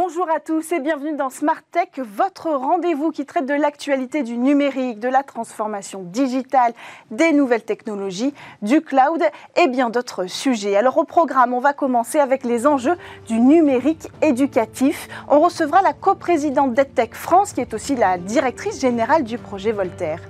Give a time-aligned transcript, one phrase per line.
[0.00, 4.38] Bonjour à tous et bienvenue dans Smart Tech, votre rendez-vous qui traite de l'actualité du
[4.38, 6.72] numérique, de la transformation digitale,
[7.10, 8.32] des nouvelles technologies,
[8.62, 9.20] du cloud
[9.56, 10.76] et bien d'autres sujets.
[10.76, 15.08] Alors au programme, on va commencer avec les enjeux du numérique éducatif.
[15.26, 20.20] On recevra la coprésidente d'EdTech France qui est aussi la directrice générale du projet Voltaire.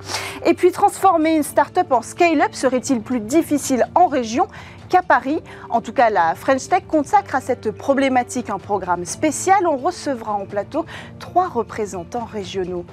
[0.46, 4.46] Et puis transformer une start-up en scale-up serait-il plus difficile en région?
[4.88, 5.40] Qu'à Paris.
[5.70, 9.66] En tout cas, la French Tech consacre à cette problématique un programme spécial.
[9.66, 10.86] On recevra en plateau
[11.18, 12.84] trois représentants régionaux.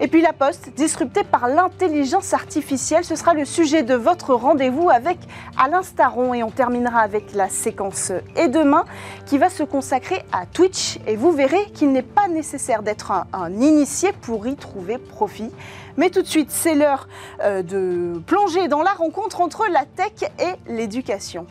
[0.00, 4.90] Et puis la Poste, disruptée par l'intelligence artificielle, ce sera le sujet de votre rendez-vous
[4.90, 5.18] avec
[5.56, 6.34] Alain Staron.
[6.34, 8.84] Et on terminera avec la séquence Et demain,
[9.26, 10.98] qui va se consacrer à Twitch.
[11.06, 15.50] Et vous verrez qu'il n'est pas nécessaire d'être un, un, initié pour y trouver profit.
[15.96, 17.08] Mais tout de suite, c'est l'heure
[17.40, 21.46] euh, de plonger dans la rencontre entre la tech et l'éducation.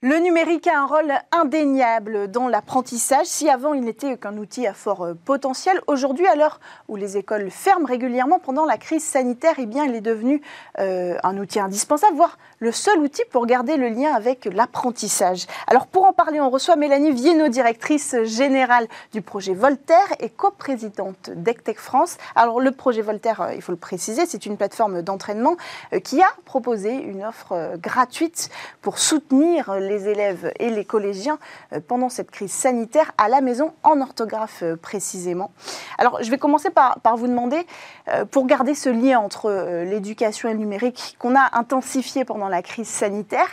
[0.00, 3.26] Le numérique a un rôle indéniable dans l'apprentissage.
[3.26, 7.16] Si avant il n'était qu'un outil à fort euh, potentiel, aujourd'hui, à l'heure où les
[7.16, 10.40] écoles ferment régulièrement pendant la crise sanitaire, eh bien, il est devenu
[10.78, 15.46] euh, un outil indispensable, voire le seul outil pour garder le lien avec l'apprentissage.
[15.66, 21.30] Alors pour en parler, on reçoit Mélanie Viennot, directrice générale du projet Voltaire et coprésidente
[21.34, 22.18] d'ECTEC France.
[22.36, 25.56] Alors le projet Voltaire, euh, il faut le préciser, c'est une plateforme d'entraînement
[26.04, 28.48] qui a proposé une offre gratuite
[28.80, 31.38] pour soutenir les élèves et les collégiens
[31.72, 35.50] euh, pendant cette crise sanitaire à la maison en orthographe euh, précisément.
[35.98, 37.66] Alors je vais commencer par, vous demander,
[38.08, 39.50] euh, pour garder ce lien entre
[39.84, 43.48] l'éducation et le numérique qu'on a intensifié pendant la crise sanitaire,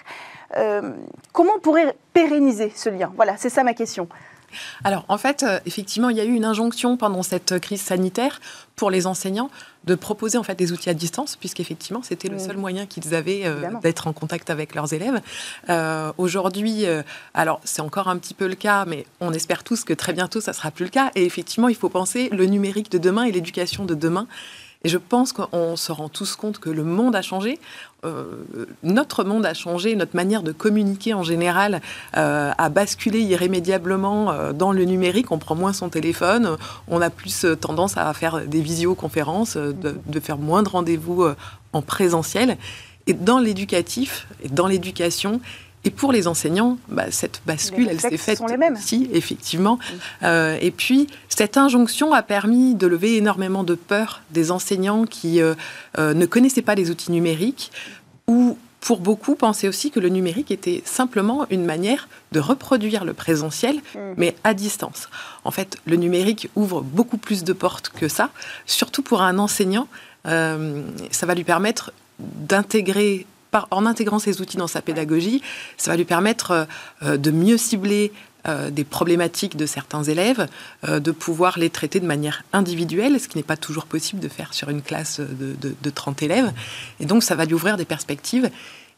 [1.34, 3.12] comment on pourrait pérenniser ce lien?
[3.16, 4.08] Voilà, c'est ça ma question.
[4.86, 8.40] Alors, en fait, effectivement, il y a eu une injonction pendant cette crise sanitaire
[8.76, 9.50] pour les enseignants
[9.86, 13.44] de proposer en fait des outils à distance, puisqu'effectivement, c'était le seul moyen qu'ils avaient
[13.46, 15.22] euh, d'être en contact avec leurs élèves.
[15.70, 16.86] Euh, aujourd'hui,
[17.34, 20.42] alors c'est encore un petit peu le cas, mais on espère tous que très bientôt,
[20.42, 21.12] ça sera plus le cas.
[21.16, 24.28] Et effectivement, il faut penser le numérique de demain et l'éducation de demain.
[24.86, 27.60] Et je pense qu'on se rend tous compte que le monde a changé.
[28.06, 28.26] Euh,
[28.84, 31.82] notre monde a changé, notre manière de communiquer en général
[32.16, 35.32] euh, a basculé irrémédiablement euh, dans le numérique.
[35.32, 36.56] On prend moins son téléphone,
[36.88, 41.26] on a plus tendance à faire des visioconférences, de, de faire moins de rendez-vous
[41.74, 42.56] en présentiel.
[43.08, 45.42] Et dans l'éducatif et dans l'éducation,
[45.86, 48.42] et pour les enseignants, bah, cette bascule, elle s'est faite
[48.74, 49.78] aussi, effectivement.
[50.24, 55.42] Euh, et puis, cette injonction a permis de lever énormément de peur des enseignants qui
[55.42, 55.54] euh,
[56.00, 57.72] euh, ne connaissaient pas les outils numériques
[58.28, 63.14] ou pour beaucoup, pensaient aussi que le numérique était simplement une manière de reproduire le
[63.14, 64.00] présentiel, mm.
[64.18, 65.10] mais à distance.
[65.44, 68.32] En fait, le numérique ouvre beaucoup plus de portes que ça,
[68.66, 69.88] surtout pour un enseignant.
[70.26, 73.26] ça va lui permettre d'intégrer
[73.72, 75.42] en intégrant ces outils dans sa pédagogie,
[75.78, 76.68] ça va lui permettre
[77.04, 78.12] euh, de mieux cibler
[78.48, 80.48] euh, des problématiques de certains élèves,
[80.88, 84.28] euh, de pouvoir les traiter de manière individuelle, ce qui n'est pas toujours possible de
[84.28, 86.52] faire sur une classe de, de 30 élèves.
[87.00, 88.52] Et donc, ça va lui ouvrir des perspectives.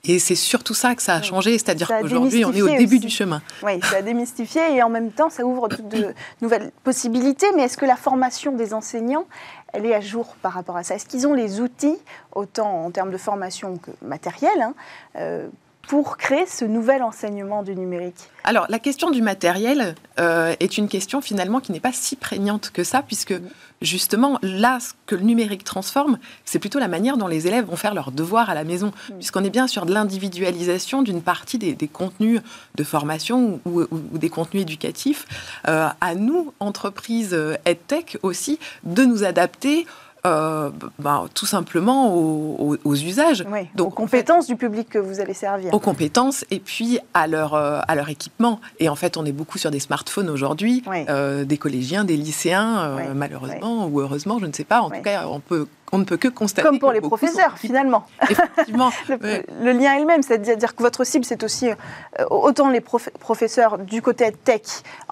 [0.07, 3.09] Et c'est surtout ça que ça a changé, c'est-à-dire qu'aujourd'hui, on est au début du
[3.09, 3.41] chemin.
[3.63, 7.47] Oui, ça a démystifié et en même temps, ça ouvre de nouvelles possibilités.
[7.55, 9.25] Mais est-ce que la formation des enseignants,
[9.73, 10.95] elle est à jour par rapport à ça?
[10.95, 11.97] Est-ce qu'ils ont les outils,
[12.33, 14.73] autant en termes de formation que matériel, hein,
[15.17, 15.47] euh,
[15.87, 20.89] pour créer ce nouvel enseignement du numérique Alors, la question du matériel euh, est une
[20.89, 23.33] question finalement qui n'est pas si prégnante que ça, puisque
[23.81, 27.75] justement, là, ce que le numérique transforme, c'est plutôt la manière dont les élèves vont
[27.75, 31.87] faire leurs devoirs à la maison, puisqu'on est bien sur de l'individualisation d'une partie des,
[31.87, 32.41] contenus
[32.75, 33.85] de formation ou,
[34.17, 35.25] des contenus éducatifs.
[35.67, 39.87] Euh, à nous, entreprises euh, EdTech aussi, de nous adapter
[40.25, 43.45] euh, bah, tout simplement aux, usages.
[43.75, 45.73] Donc, aux compétences du public que vous allez servir.
[45.73, 48.59] Aux compétences et puis à leur, euh, à leur équipement.
[48.79, 52.97] Et en fait, on est beaucoup sur des smartphones aujourd'hui, euh, des collégiens, des lycéens,
[53.13, 54.81] malheureusement ou heureusement, je ne sais pas.
[54.81, 56.67] En tout cas, on peut on ne peut que constater.
[56.67, 58.05] Comme pour les professeurs, finalement.
[58.29, 58.91] Effectivement.
[59.09, 63.77] le, lien est le même, c'est-à-dire que votre cible, c'est aussi euh, autant les professeurs
[63.77, 64.61] du côté tech,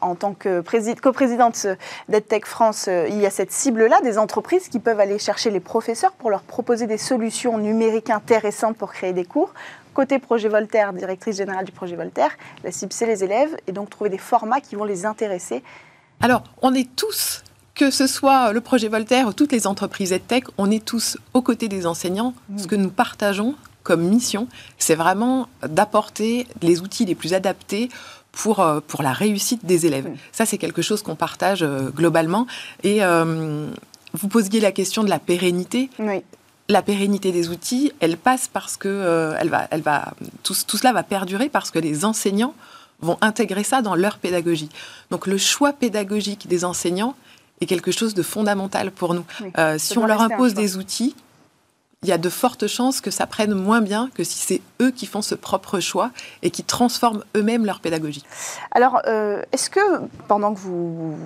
[0.02, 0.62] en tant que
[1.02, 1.68] coprésidente
[2.10, 5.62] d'EdTech France, euh, il y a cette cible-là, des entreprises qui peuvent aller chercher les
[5.62, 9.54] professeurs pour leur proposer des solutions numériques intéressantes pour créer des cours.
[9.94, 12.32] Côté projet Voltaire, directrice générale du projet Voltaire,
[12.66, 15.64] la cible, c'est les élèves, et donc trouver des formats qui vont les intéresser.
[16.20, 17.45] Alors, on est tous
[17.76, 21.42] que ce soit le projet Voltaire ou toutes les entreprises EdTech, on est tous aux
[21.42, 22.34] côtés des enseignants.
[22.50, 22.58] Mm.
[22.58, 24.48] Ce que nous partageons comme mission,
[24.80, 27.90] c'est vraiment d'apporter les outils les plus adaptés
[28.32, 30.08] pour, euh, pour la réussite des élèves.
[30.08, 30.16] Mm.
[30.32, 32.48] Ça, c'est quelque chose qu'on partage euh, globalement.
[32.84, 33.68] Et euh,
[34.14, 35.90] vous posiez la question de la pérennité.
[36.68, 40.94] la pérennité des outils, elle passe parce que elle va, elle va, tout, tout, cela
[40.94, 42.56] va perdurer parce que les enseignants
[43.02, 44.70] vont intégrer ça dans leur pédagogie.
[45.12, 47.16] Donc le choix pédagogique des enseignants
[47.62, 49.26] est quelque chose de fondamental pour nous.
[49.78, 51.16] si on leur impose des outils,
[52.06, 54.92] il y a de fortes chances que ça prenne moins bien que si c'est eux
[54.92, 56.12] qui font ce propre choix
[56.44, 58.24] et qui transforment eux-mêmes leur pédagogie.
[58.72, 59.80] Alors, euh, est-ce que
[60.28, 61.18] pendant que vous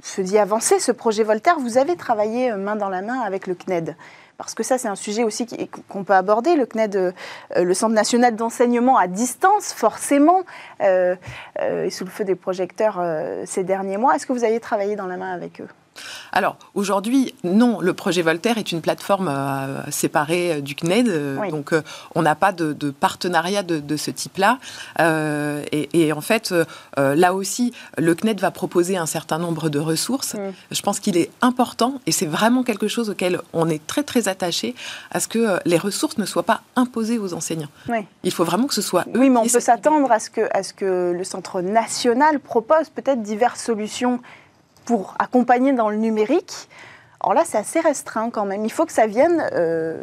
[0.00, 3.54] faisiez avancer ce projet Voltaire, vous avez travaillé euh, main dans la main avec le
[3.54, 3.96] CNED
[4.38, 5.46] parce que ça, c'est un sujet aussi
[5.88, 6.56] qu'on peut aborder.
[6.56, 7.12] Le CNED, euh,
[7.56, 10.42] le Centre national d'enseignement à distance, forcément,
[10.80, 13.02] est sous le feu des projecteurs
[13.44, 14.14] ces derniers mois.
[14.14, 15.68] Est-ce que vous avez travaillé dans la main avec eux?
[16.32, 21.50] Alors, aujourd'hui, non, le projet Voltaire est une plateforme euh, séparée euh, du CNED, euh,
[21.50, 21.74] donc
[22.14, 24.58] on n'a pas de, partenariat de, ce type-là.
[25.00, 26.54] Et, en fait,
[26.96, 30.34] là aussi, le CNED va proposer un certain nombre de ressources.
[30.34, 30.52] Mm.
[30.70, 34.28] Je pense qu'il est important, et c'est vraiment quelque chose auquel on est très très
[34.28, 34.74] attaché,
[35.10, 37.70] à ce que les ressources ne soient pas imposées aux enseignants.
[38.22, 39.18] Il faut vraiment que ce soit eux.
[39.18, 42.90] Oui, mais on peut s'attendre à, ce que, à ce que le Centre national propose
[42.90, 44.20] peut-être diverses solutions
[44.86, 46.68] pour accompagner dans le numérique.
[47.20, 48.64] Or là, c'est assez restreint quand même.
[48.64, 50.02] Il faut que ça vienne euh,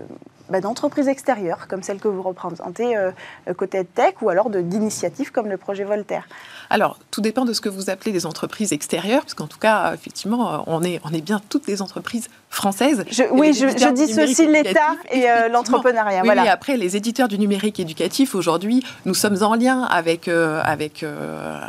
[0.50, 3.12] bah, d'entreprises extérieures, comme celles que vous représentez euh,
[3.58, 6.28] côté tech, ou alors d'initiatives comme le projet Voltaire.
[6.70, 9.94] Alors, tout dépend de ce que vous appelez des entreprises extérieures, parce qu'en tout cas,
[9.94, 13.04] effectivement, on est, on est bien toutes les entreprises françaises.
[13.32, 16.22] oui, je, dis ceci, l'État et euh, l'entrepreneuriat.
[16.22, 16.52] Oui, voilà.
[16.52, 21.60] après, les éditeurs du numérique éducatif, aujourd'hui, nous sommes en lien avec, euh, avec, euh,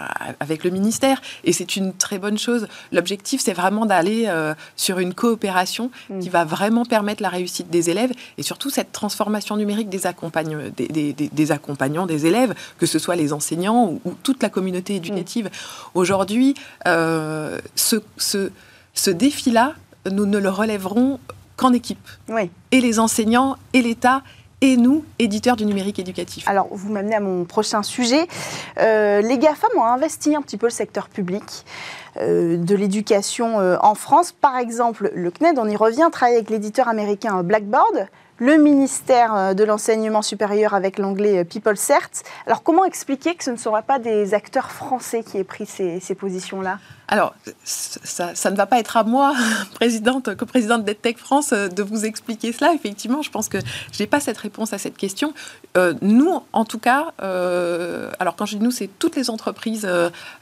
[0.41, 2.69] avec le ministère, et c'est une très bonne chose.
[2.93, 4.29] L'objectif, c'est vraiment d'aller
[4.77, 6.21] sur une coopération mm.
[6.21, 10.01] qui va vraiment permettre la réussite des élèves, et surtout cette transformation numérique des,
[10.77, 14.51] des, des, des accompagnants, des élèves, que ce soit les enseignants ou, ou toute la
[14.51, 15.51] communauté éducative.
[15.95, 16.55] Aujourd'hui,
[16.87, 19.75] euh, ce, ce, défi-là,
[20.11, 21.19] nous ne le relèverons
[21.57, 22.09] qu'en équipe.
[22.29, 22.51] Oui.
[22.73, 24.23] Et les enseignants, et l'État,
[24.61, 26.49] et nous, éditeurs du numérique éducatif.
[26.49, 28.27] Alors, vous m'amenez à mon prochain sujet.
[28.79, 31.65] Euh, les GAFAM ont investi un petit peu le secteur public
[32.17, 34.33] euh, de l'éducation en France.
[34.33, 38.09] Par exemple, le CNED, on y revient, travaille avec l'éditeur américain Blackboard,
[38.39, 42.11] le ministère euh, de l'enseignement supérieur avec l'anglais euh, PeopleCert.
[42.47, 46.01] Alors comment expliquer que ce ne sera pas des acteurs français qui aient pris ces,
[46.15, 46.79] positions-là?
[47.07, 47.35] Alors,
[47.65, 49.35] ça, ne va pas être à moi,
[49.75, 52.73] présidente, coprésidente d'EdTech France, euh, de vous expliquer cela.
[52.73, 53.59] Effectivement, je pense que
[53.93, 55.33] je n'ai pas cette réponse à cette question.
[56.03, 59.89] nous, en tout cas, alors quand je dis nous, c'est toutes les entreprises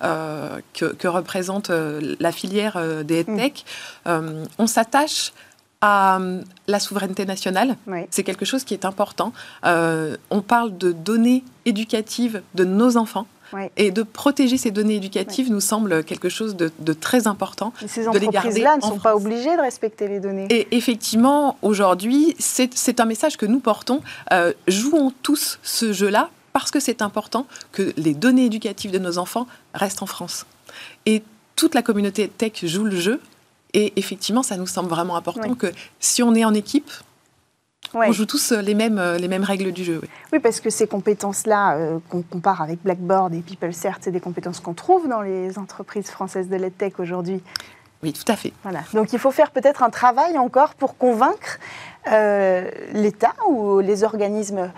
[0.00, 3.64] que, représente la filière des EdTech,
[4.06, 4.44] mm.
[4.58, 5.32] on s'attache
[5.82, 7.76] à euh, la souveraineté nationale.
[8.10, 9.32] C'est quelque chose qui est important.
[9.66, 13.26] Euh, on parle de données éducatives de nos enfants.
[13.76, 17.74] Et de protéger ces données éducatives nous semble quelque chose de, très important.
[17.86, 20.46] ces entreprises-là ne sont pas obligées de respecter les données.
[20.48, 24.00] Et effectivement, aujourd'hui, c'est un message que nous portons.
[24.32, 29.18] Euh, jouons tous ce jeu-là parce que c'est important que les données éducatives de nos
[29.18, 30.46] enfants restent en France.
[31.04, 31.22] Et
[31.54, 33.20] toute la communauté tech joue le jeu
[33.74, 36.90] et effectivement, ça nous semble vraiment important que si on est en équipe,
[37.94, 40.00] on joue tous les mêmes, les mêmes règles du jeu.
[40.32, 44.60] Oui, parce que ces compétences-là, euh, qu'on compare avec Blackboard et PeopleCert, c'est des compétences
[44.60, 47.42] qu'on trouve dans les entreprises françaises de l'EdTech aujourd'hui.
[48.02, 48.52] Oui, tout à fait.
[48.62, 48.80] Voilà.
[48.94, 51.58] Donc il faut faire peut-être un travail encore pour convaincre
[52.10, 54.68] euh, l'État ou les organismes euh,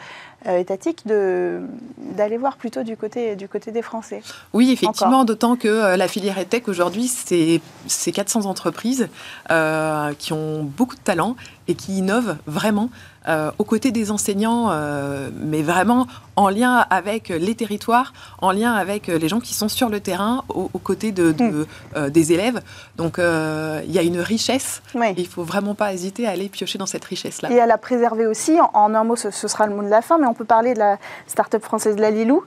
[0.46, 4.22] étatique d'aller voir plutôt du côté, du côté des Français.
[4.52, 9.08] Oui, effectivement, d'autant que euh, la filière EdTech aujourd'hui, c'est 400 entreprises
[9.50, 11.36] euh, qui ont beaucoup de talent
[11.68, 12.90] et qui innovent vraiment
[13.26, 18.12] euh, aux côtés des enseignants, euh, mais vraiment en lien avec les territoires,
[18.43, 21.66] en lien avec les gens qui sont sur le terrain, aux, côtés de, mm.
[21.97, 22.61] euh, des élèves.
[22.97, 24.83] Donc il y a une richesse.
[24.95, 27.50] il ne faut vraiment pas hésiter à aller piocher dans cette richesse-là.
[27.50, 28.59] Et à la préserver aussi.
[28.75, 30.78] En, un mot, ce, sera le mot de la fin, mais on peut parler de
[30.78, 32.45] la start-up française de la Lilou,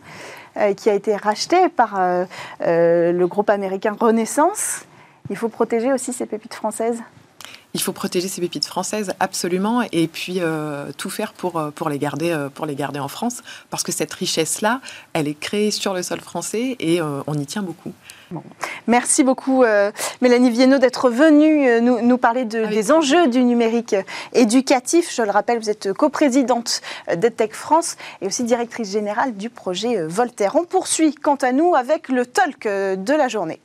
[0.76, 2.00] qui a été rachetée par
[2.60, 4.82] le groupe américain Renaissance.
[5.30, 7.02] Il faut protéger aussi ces pépites françaises
[7.74, 11.90] il faut protéger ces pépites françaises absolument et puis euh, tout faire pour, euh, pour,
[11.90, 14.82] les garder, euh, pour les garder en France parce que cette richesse-là,
[15.14, 17.92] elle est créée sur le sol français et on y tient beaucoup.
[18.88, 19.64] Merci beaucoup
[20.22, 23.96] Mélanie Viennot d'être venue nous, parler des enjeux du numérique
[24.34, 25.14] éducatif.
[25.16, 26.82] Je le rappelle, vous êtes coprésidente
[27.14, 30.56] d'EdTech France et aussi directrice générale du projet Voltaire.
[30.56, 33.60] On poursuit quant à nous avec le talk de la journée.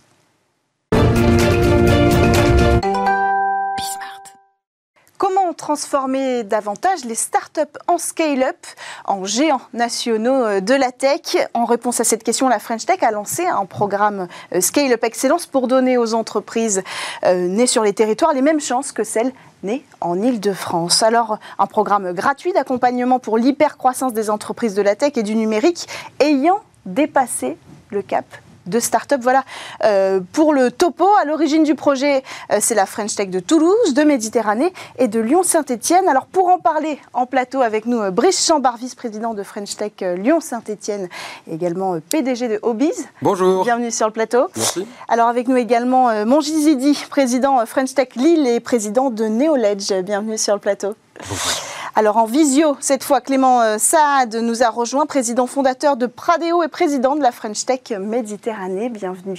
[5.56, 8.56] Transformer davantage les startups en scale-up,
[9.04, 13.02] en géants nationaux euh, de la tech En réponse à cette question, la French Tech
[13.02, 16.82] a lancé un programme euh, Scale-up Excellence pour donner aux entreprises
[17.24, 19.32] euh, nées sur les territoires les mêmes chances que celles
[19.62, 21.02] nées en Ile-de-France.
[21.02, 25.88] Alors, un programme gratuit d'accompagnement pour l'hypercroissance des entreprises de la tech et du numérique
[26.20, 27.56] ayant dépassé
[27.90, 28.24] le cap
[28.66, 29.20] de start-up.
[29.22, 29.44] Voilà
[29.84, 31.06] euh, pour le topo.
[31.20, 35.20] À l'origine du projet, euh, c'est la French Tech de Toulouse, de Méditerranée et de
[35.20, 36.08] Lyon-Saint-Etienne.
[36.08, 39.92] Alors pour en parler en plateau avec nous, euh, Brice Chambard, vice-président de French Tech
[40.00, 41.08] Lyon-Saint-Etienne,
[41.50, 43.06] également PDG de Hobbies.
[43.22, 43.64] Bonjour.
[43.64, 44.48] Bienvenue sur le plateau.
[44.56, 44.86] Merci.
[45.08, 49.92] Alors avec nous également Mongi Zidi, président French Tech Lille et président de Neoledge.
[50.02, 50.94] Bienvenue sur le plateau.
[51.28, 51.71] Bonjour.
[51.94, 56.62] Alors en visio, cette fois, Clément euh, Saad nous a rejoint, président fondateur de Pradeo
[56.62, 58.88] et président de la French Tech Méditerranée.
[58.88, 59.38] Bienvenue.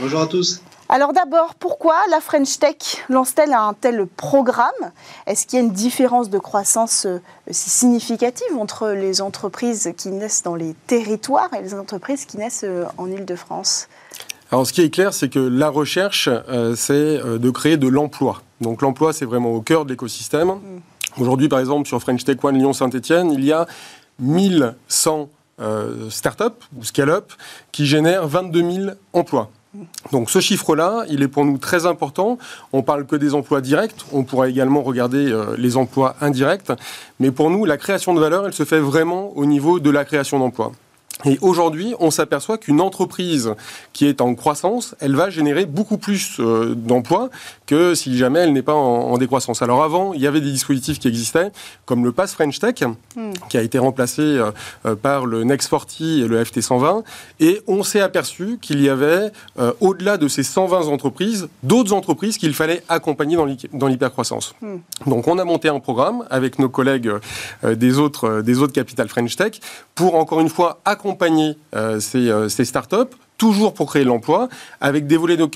[0.00, 0.62] Bonjour à tous.
[0.88, 4.72] Alors d'abord, pourquoi la French Tech lance-t-elle un tel programme?
[5.28, 7.20] Est-ce qu'il y a une différence de croissance euh,
[7.52, 12.64] si significative entre les entreprises qui naissent dans les territoires et les entreprises qui naissent
[12.64, 13.88] euh, en Ile-de-France
[14.52, 16.28] alors, ce qui est clair, c'est que la recherche,
[16.76, 18.42] c'est de créer de l'emploi.
[18.60, 20.50] Donc, l'emploi, c'est vraiment au cœur de l'écosystème.
[20.50, 20.80] Mm.
[21.18, 23.66] Aujourd'hui, par exemple, sur French Tech One Lyon-Saint-Etienne, il y a
[24.18, 25.30] 1100
[25.60, 26.44] euh, startups
[26.76, 27.32] ou scale-up
[27.72, 29.50] qui génèrent 22 000 emplois.
[30.12, 32.38] Donc ce chiffre-là, il est pour nous très important.
[32.72, 36.70] On parle que des emplois directs, on pourra également regarder euh, les emplois indirects,
[37.20, 40.04] mais pour nous, la création de valeur, elle se fait vraiment au niveau de la
[40.04, 40.72] création d'emplois.
[41.24, 43.54] Et aujourd'hui, on s'aperçoit qu'une entreprise
[43.94, 47.30] qui est en croissance, elle va générer beaucoup plus euh, d'emplois
[47.66, 49.62] que si jamais elle n'est pas en, décroissance.
[49.62, 51.50] Alors avant, il y avait des dispositifs qui existaient,
[51.84, 52.82] comme le Pass French Tech,
[53.16, 53.32] hmm.
[53.48, 54.50] qui a été remplacé euh,
[54.84, 57.02] euh, par le Next 40 et le FT 120.
[57.40, 59.30] Et on s'est aperçu qu'il y avait,
[59.80, 63.36] au-delà de ces 120 entreprises, d'autres entreprises qu'il fallait accompagner
[63.72, 64.54] dans l'hypercroissance.
[64.60, 64.76] Hmm.
[65.06, 67.10] Donc on a monté un programme avec nos collègues
[67.64, 69.60] des autres, des autres capitales French Tech
[69.94, 74.48] pour, encore une fois, accompagner euh, ces, euh, ces startups toujours pour créer l'emploi,
[74.80, 75.46] avec des volets de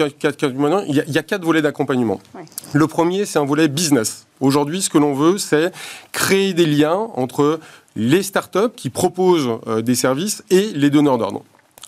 [0.88, 2.20] il y, a, il y a quatre volets d'accompagnement.
[2.72, 4.26] Le premier, c'est un volet business.
[4.40, 5.72] Aujourd'hui, ce que l'on veut, c'est
[6.12, 7.60] créer des liens entre
[7.96, 11.42] les startups qui proposent euh, des services et les donneurs d'ordre.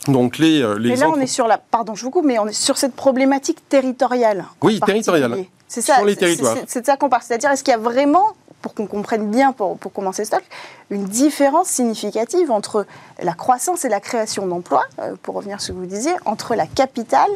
[0.08, 2.48] Donc les, les mais là, on est sur la, pardon, je vous coupe, mais on
[2.48, 4.46] est sur cette problématique territoriale.
[4.60, 5.44] Oui, territoriale.
[5.68, 5.96] C'est ça.
[5.96, 6.56] Sur les territoires.
[6.66, 7.22] C'est de ça qu'on parle.
[7.24, 10.42] C'est-à-dire, est-ce qu'il y a vraiment pour qu'on comprenne bien, pour, pour commencer stock,
[10.90, 12.86] une différence significative entre
[13.20, 16.54] la croissance et la création d'emplois, euh, pour revenir sur ce que vous disiez, entre
[16.54, 17.30] la capitale,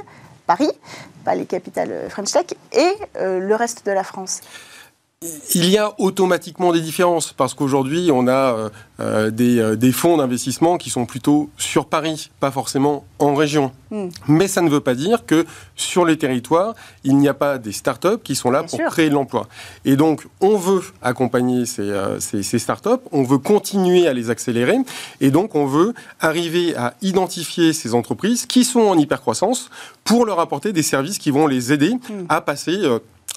[0.47, 0.71] Paris,
[1.25, 4.41] pas les capitales euh, French Tech, et euh, le reste de la France
[5.55, 8.69] il y a automatiquement des différences parce qu'aujourd'hui, on a euh,
[9.01, 13.73] euh, euh, des, fonds d'investissement qui sont plutôt sur Paris, pas forcément en région.
[13.91, 14.09] Hmm.
[14.29, 15.45] Mais ça ne veut pas dire que
[15.77, 19.15] sur les territoires, il n'y a pas des startups qui sont là pour créer de
[19.15, 19.49] l'emploi.
[19.85, 24.79] Et donc, on veut accompagner ces, ces, ces, startups, on veut continuer à les accélérer,
[25.21, 29.71] et donc on veut arriver à identifier ces entreprises qui sont en hypercroissance
[30.05, 32.27] pour leur apporter des services qui vont les aider hmm.
[32.29, 32.81] à passer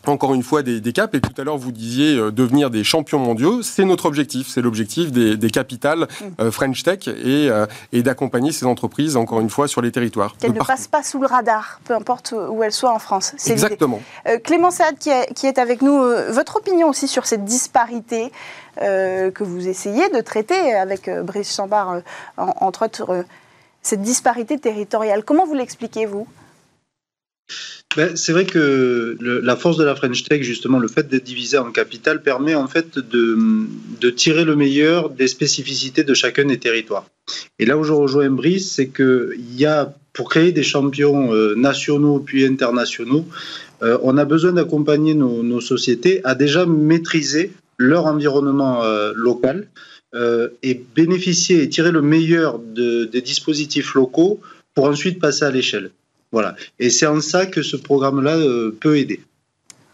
[0.08, 1.14] encore une fois des, caps.
[1.14, 3.62] Et tout à l'heure, vous disiez euh, devenir des champions mondiaux.
[3.62, 4.48] C'est notre objectif.
[4.48, 6.26] C'est l'objectif des, capitales mm.
[6.42, 10.36] euh, French Tech euh, et, d'accompagner ces entreprises, encore une fois, sur les territoires.
[10.38, 13.34] Qu'elles ne passent pas sous le radar, peu importe où elles soient en France.
[13.48, 14.02] Exactement.
[14.44, 18.32] Clément Saad, qui est, qui est, avec nous, votre opinion aussi sur cette disparité
[18.78, 22.02] que vous essayez de traiter avec Brice Chambard,
[22.38, 23.26] entre autres,
[23.82, 25.24] cette disparité territoriale.
[25.24, 26.28] Comment vous l'expliquez, vous?
[27.98, 31.58] Ben, c'est vrai que la force de la French Tech, justement, le fait d'être divisé
[31.58, 37.08] en capital, permet en fait de, tirer le meilleur des spécificités de chacun des territoires.
[37.58, 41.56] Et là où je rejoins Brice, c'est qu'il y a, pour créer des champions euh,
[41.56, 43.26] nationaux puis internationaux,
[43.82, 49.68] euh, on a besoin d'accompagner nos, sociétés à déjà maîtriser leur environnement euh, local
[50.64, 54.40] et bénéficier et tirer le meilleur des dispositifs locaux
[54.74, 55.92] pour ensuite passer à l'échelle.
[56.32, 56.56] Voilà.
[56.78, 59.22] Et c'est en ça que ce programme-là euh, peut aider.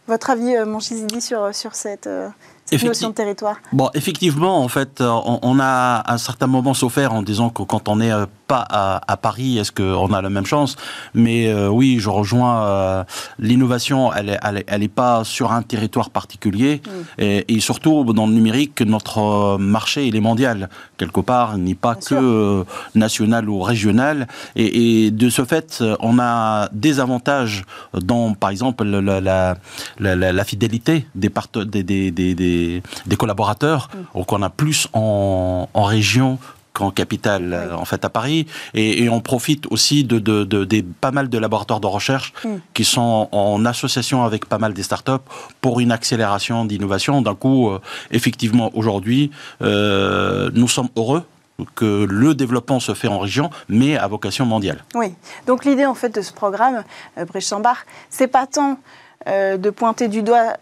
[0.08, 4.68] Votre avis, euh, Monchizidi, sur, sur cette, euh, cette notion de territoire Bon, effectivement, en
[4.68, 8.12] fait, on, a à un certain moment souffert en disant que quand on n'est
[8.48, 10.76] pas à, Paris, est-ce qu'on a la même chance?
[11.14, 13.06] Mais oui, je rejoins
[13.40, 16.82] l'innovation, elle n'est elle, elle est pas sur un territoire particulier.
[17.20, 17.24] Mm.
[17.48, 20.70] Et, surtout, dans le numérique, notre marché, il est mondial.
[20.98, 24.28] Quelque part, il n'est pas que national ou régional.
[24.56, 29.56] Et, de ce fait, on a des avantages dans, par exemple, la, la,
[30.16, 31.32] la, fidélité des,
[31.66, 32.36] des, des, des,
[33.06, 33.90] des, collaborateurs.
[33.94, 34.18] Mm.
[34.18, 36.40] Donc on a plus en, en région
[36.82, 38.48] en capitale, euh, en fait, à Paris.
[38.74, 42.50] Et, on profite aussi de, pas mal de laboratoires de recherche mm.
[42.74, 45.12] qui sont en association avec pas mal des startups
[45.62, 47.22] pour une accélération d'innovation.
[47.22, 47.80] D'un coup, euh,
[48.12, 49.32] effectivement, aujourd'hui,
[49.62, 51.24] euh, nous sommes heureux
[51.76, 54.84] que le développement se fait en région, mais à vocation mondiale.
[54.94, 55.14] Oui.
[55.48, 56.84] Donc l'idée en fait de ce programme,
[57.18, 58.78] euh, Brice Chambard, c'est pas tant
[59.28, 60.58] de pointer du doigt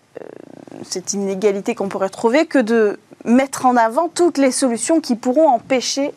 [0.84, 5.48] cette inégalité qu'on pourrait trouver que de mettre en avant toutes les solutions qui pourront
[5.48, 6.12] empêcher,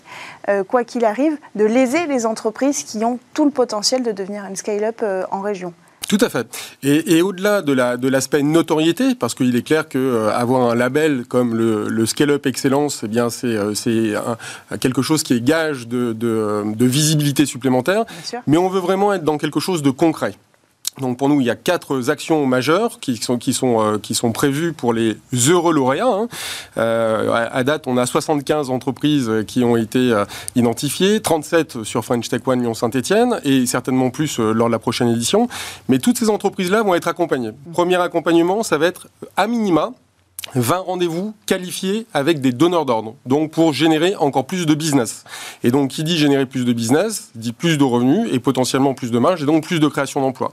[0.48, 4.44] euh, quoi qu'il arrive, de léser les entreprises qui ont tout le potentiel de devenir
[4.44, 5.72] une scale-up euh, en région.
[6.08, 6.46] Tout à fait.
[6.84, 12.06] Et, au-delà de, l'aspect notoriété, parce qu'il est clair qu'avoir euh, un label comme le,
[12.06, 13.56] Scale-up Excellence, eh bien c'est,
[14.78, 18.04] quelque chose qui est gage de, de visibilité supplémentaire.
[18.46, 20.34] Mais on veut vraiment être dans quelque chose de concret.
[21.00, 24.14] Donc pour nous, il y a quatre actions majeures qui sont, qui sont, euh, qui
[24.14, 25.16] sont prévues pour les
[25.48, 26.06] heureux lauréats.
[26.06, 26.28] Hein.
[26.78, 30.24] Euh, à date, on a 75 entreprises qui ont été euh,
[30.54, 35.48] identifiées, 37 sur French Tech One Lyon-Saint-Etienne et certainement plus lors de la prochaine édition.
[35.88, 37.50] Mais toutes ces entreprises-là vont être accompagnées.
[37.72, 39.92] Premier accompagnement, ça va être à minima
[40.54, 45.24] 20 rendez-vous qualifiés avec des donneurs d'ordre, donc pour générer encore plus de business.
[45.64, 49.10] Et donc, qui dit générer plus de business, dit plus de revenus et potentiellement plus
[49.10, 50.52] de marge, et donc plus de création d'emplois.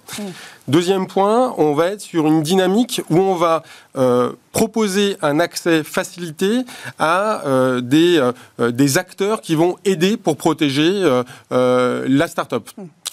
[0.68, 3.64] Deuxième point, on va être sur une dynamique où on va
[3.98, 6.62] euh, proposer un accès facilité
[7.00, 8.18] à euh, des,
[8.60, 11.22] euh, des acteurs qui vont aider pour protéger
[11.52, 12.70] la start-up.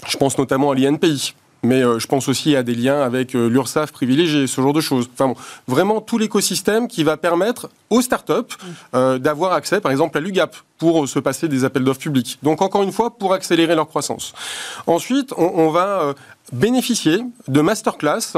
[0.07, 3.49] Je pense notamment à l'INPI mais euh, je pense aussi à des liens avec euh,
[3.49, 5.09] l'URSSAF privilégié, ce genre de choses.
[5.13, 5.37] Enfin bon,
[5.69, 8.57] vraiment tout l'écosystème qui va permettre aux startups
[8.95, 12.39] euh, d'avoir accès, par exemple, à l'UGAP pour se passer des appels d'offres publics.
[12.43, 14.33] Donc encore une fois, pour accélérer leur croissance.
[14.87, 16.15] Ensuite, on, on va
[16.53, 18.33] bénéficier de masterclass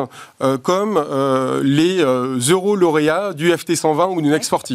[0.62, 1.02] comme
[1.62, 1.98] les
[2.50, 4.72] euros lauréats du FT 120 ou du Next 40.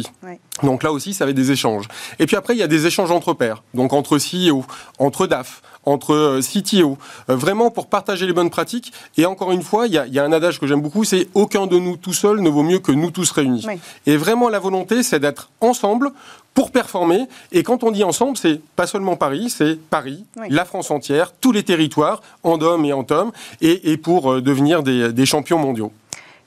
[0.62, 1.86] Donc là aussi, ça va être des échanges.
[2.18, 4.64] Et puis après, il y a des échanges entre pairs, donc entre CEO,
[4.98, 6.98] entre DAF, entre euh, CTO,
[7.30, 8.92] euh, vraiment pour partager les bonnes pratiques.
[9.16, 11.78] Et encore une fois, il y a, un adage que j'aime beaucoup, c'est aucun de
[11.78, 13.66] nous tout seul ne vaut mieux que nous tous réunis.
[14.06, 16.10] Et vraiment, la volonté, c'est d'être ensemble
[16.58, 17.28] pour performer.
[17.52, 21.52] Et quand on dit ensemble, c'est pas seulement Paris, c'est Paris, la France entière, tous
[21.52, 23.06] les territoires, en hommes et en
[23.60, 25.92] et, pour euh, devenir des champions mondiaux.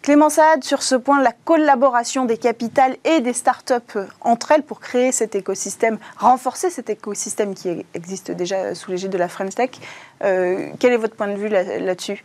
[0.02, 4.82] Clément Saad, sur ce point, la collaboration des capitales et des startups entre elles pour
[4.82, 9.70] créer cet écosystème, renforcer cet écosystème qui existe déjà sous l'égide de la French Tech.
[10.24, 12.24] Euh, quel est votre point de vue là-dessus?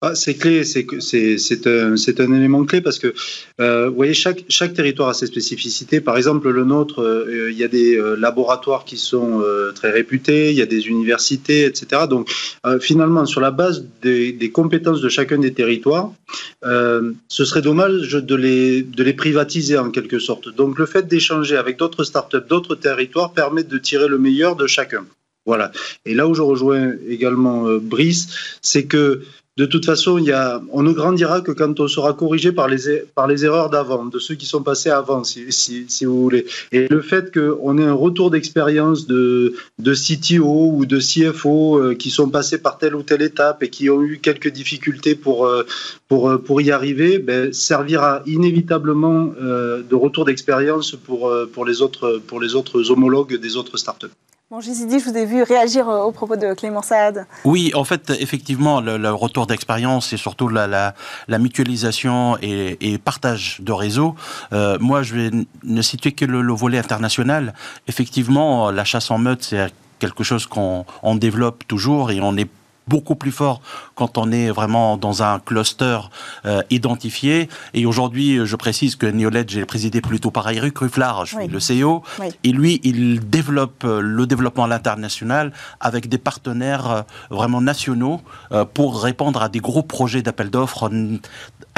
[0.00, 3.12] Ah, c'est clé, c'est un, élément clé parce que
[3.60, 6.00] euh, vous voyez chaque chaque territoire a ses spécificités.
[6.00, 9.42] Par exemple, le nôtre, euh, il y a des euh, laboratoires qui sont
[9.74, 12.02] très réputés, il y a des universités, etc.
[12.08, 12.30] Donc
[12.80, 16.12] finalement, sur la base des, des, compétences de chacun des territoires,
[16.62, 20.48] ce serait dommage de les de les privatiser en quelque sorte.
[20.48, 24.68] Donc le fait d'échanger avec d'autres startups, d'autres territoires permet de tirer le meilleur de
[24.68, 25.04] chacun.
[25.44, 25.72] Voilà.
[26.04, 28.28] Et là où je rejoins également Brice,
[28.60, 29.22] c'est que
[29.58, 30.24] de toute façon,
[30.70, 34.46] on ne grandira que quand on sera corrigé par les, erreurs d'avant, de ceux qui
[34.46, 36.46] sont passés avant, si, vous voulez.
[36.70, 42.10] Et le fait qu'on ait un retour d'expérience de, CTO ou de CFO euh, qui
[42.10, 45.66] sont passés par telle ou telle étape et qui ont eu quelques difficultés pour, euh,
[46.12, 53.76] euh, y arriver, ben, servira inévitablement de retour d'expérience pour les autres homologues des autres
[53.76, 54.06] startups.
[54.50, 57.26] Bon, dit, je vous ai vu réagir au propos de Clément Saad.
[57.44, 60.94] Oui, en fait, effectivement, le, retour d'expérience et surtout la,
[61.28, 64.14] mutualisation et, partage de réseau.
[64.54, 65.30] Euh, moi, je vais
[65.64, 67.52] ne citer que le, le volet international.
[67.88, 72.48] Effectivement, la chasse en meute, c'est quelque chose qu'on développe toujours et on est
[72.88, 73.60] beaucoup plus fort
[73.94, 75.98] quand on est vraiment dans un cluster
[76.46, 77.48] euh, identifié.
[77.74, 81.58] Et aujourd'hui, je précise que Neoledge est présidé plutôt par Eric Rufflar, je suis le
[81.58, 82.02] CEO,
[82.44, 88.20] et lui, il développe euh, le développement à l'international avec des partenaires euh, vraiment nationaux
[88.74, 90.90] pour répondre à des gros projets d'appel d'offres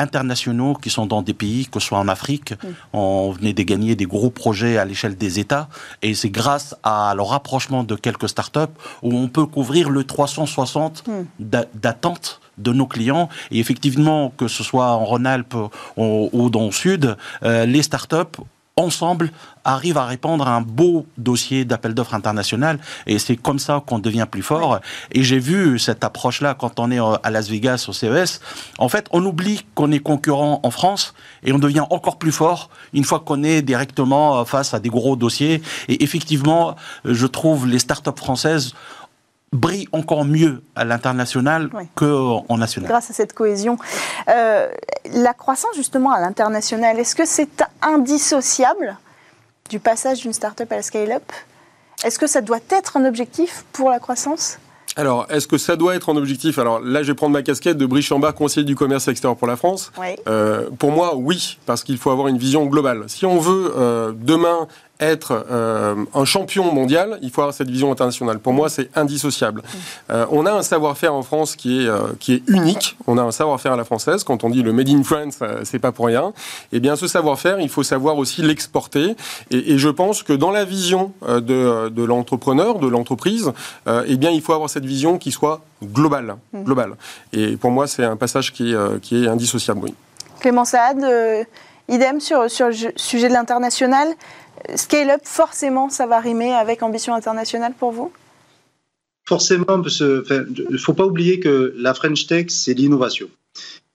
[0.01, 2.55] internationaux qui sont dans des pays, que ce soit en Afrique,
[2.93, 5.69] on venait de gagner des gros projets à l'échelle des États,
[6.03, 11.05] et c'est grâce à le rapprochement de quelques startups où on peut couvrir le 360
[11.07, 11.13] hmm.
[11.75, 13.29] d'attente de nos clients.
[13.51, 15.57] Et effectivement, que ce soit en Rhône-Alpes
[15.97, 18.41] ou, dans le Sud, euh, les startups
[18.77, 19.31] ensemble,
[19.65, 22.79] arrive à répondre à un beau dossier d'appel d'offres international.
[23.07, 24.81] Et c'est comme ça qu'on devient plus fort.
[25.13, 28.41] Et j'ai vu cette approche-là quand on est euh, à Las Vegas au CES.
[28.79, 32.71] En fait, on oublie qu'on est concurrent en France et on devient encore plus fort
[32.93, 35.63] une fois qu'on est directement euh, face à des gros dossiers.
[35.89, 38.73] Et effectivement, je trouve les startups françaises
[39.53, 42.89] brille encore mieux à l'international qu'en national.
[42.89, 43.77] Grâce à cette cohésion.
[44.29, 44.69] Euh,
[45.13, 48.97] la croissance justement à l'international, est-ce que c'est indissociable
[49.69, 51.33] du passage d'une start-up à la scale-up?
[52.05, 54.59] Est-ce que ça doit être un objectif pour la croissance?
[54.97, 56.59] Alors, est-ce que ça doit être un objectif?
[56.59, 59.47] Alors là, je vais prendre ma casquette de Brice Chambard, conseiller du commerce extérieur pour
[59.47, 59.93] la France.
[60.29, 63.05] Euh, pour moi, oui, parce qu'il faut avoir une vision globale.
[63.07, 64.67] Si on veut euh, demain
[65.01, 68.39] être euh, un champion mondial, il faut avoir cette vision internationale.
[68.39, 69.63] Pour moi, c'est indissociable.
[70.11, 72.97] Euh, on a un savoir-faire en France qui est, euh, qui est unique.
[73.07, 74.25] On a un savoir-faire à la française.
[74.25, 76.33] Quand on dit le Made in France, c'est pas pour rien.
[76.73, 79.17] Eh bien, ce savoir-faire, il faut savoir aussi l'exporter.
[79.51, 83.53] Et, et, je pense que dans la vision de, de l'entrepreneur, de l'entreprise,
[83.87, 86.37] eh bien, il faut avoir cette vision qui soit globale.
[86.53, 86.65] Mmh.
[86.65, 86.93] globale.
[87.33, 89.95] Et pour moi, c'est un passage qui, qui est indissociable, oui.
[90.41, 91.05] Clément Saad,
[91.89, 94.09] idem sur, sur le sujet de l'international.
[94.75, 98.13] Scale-up, forcément, ça va rimer avec ambition internationale pour vous?
[99.29, 103.29] Forcément, parce il ne faut pas oublier que la French Tech, c'est l'innovation.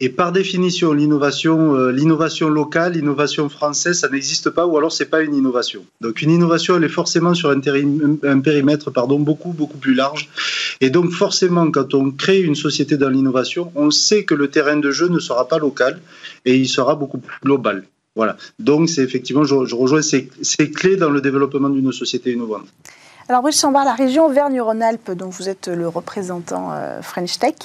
[0.02, 5.06] Et par définition, l'innovation, euh, l'innovation locale, l'innovation française, ça n'existe pas, ou alors c'est
[5.06, 5.86] pas une innovation.
[6.02, 7.62] Donc une innovation, elle est forcément sur un,
[8.24, 10.30] un, périmètre, pardon, beaucoup beaucoup plus large.
[10.82, 14.76] Et donc forcément, quand on crée une société dans l'innovation, on sait que le terrain
[14.76, 16.02] de jeu ne sera pas local
[16.44, 17.86] et il sera beaucoup plus global.
[18.16, 18.38] Voilà.
[18.60, 20.28] Donc, c'est effectivement, je, rejoins ces,
[20.72, 22.66] clés dans le développement d'une société innovante.
[23.28, 27.56] Alors, Brice Chambard, la région Auvergne-Rhône-Alpes, dont vous êtes le représentant euh, French Tech,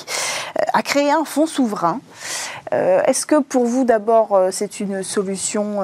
[0.59, 2.01] euh, a créé un fonds souverain.
[2.73, 5.81] Euh, est-ce que pour vous, d'abord, c'est une solution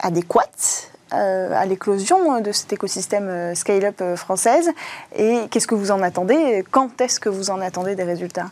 [0.00, 4.68] adéquate à l'éclosion de cet écosystème scale-up française?
[5.16, 6.64] Et qu'est-ce que vous en attendez?
[6.70, 8.50] Quand est-ce que vous en attendez des résultats?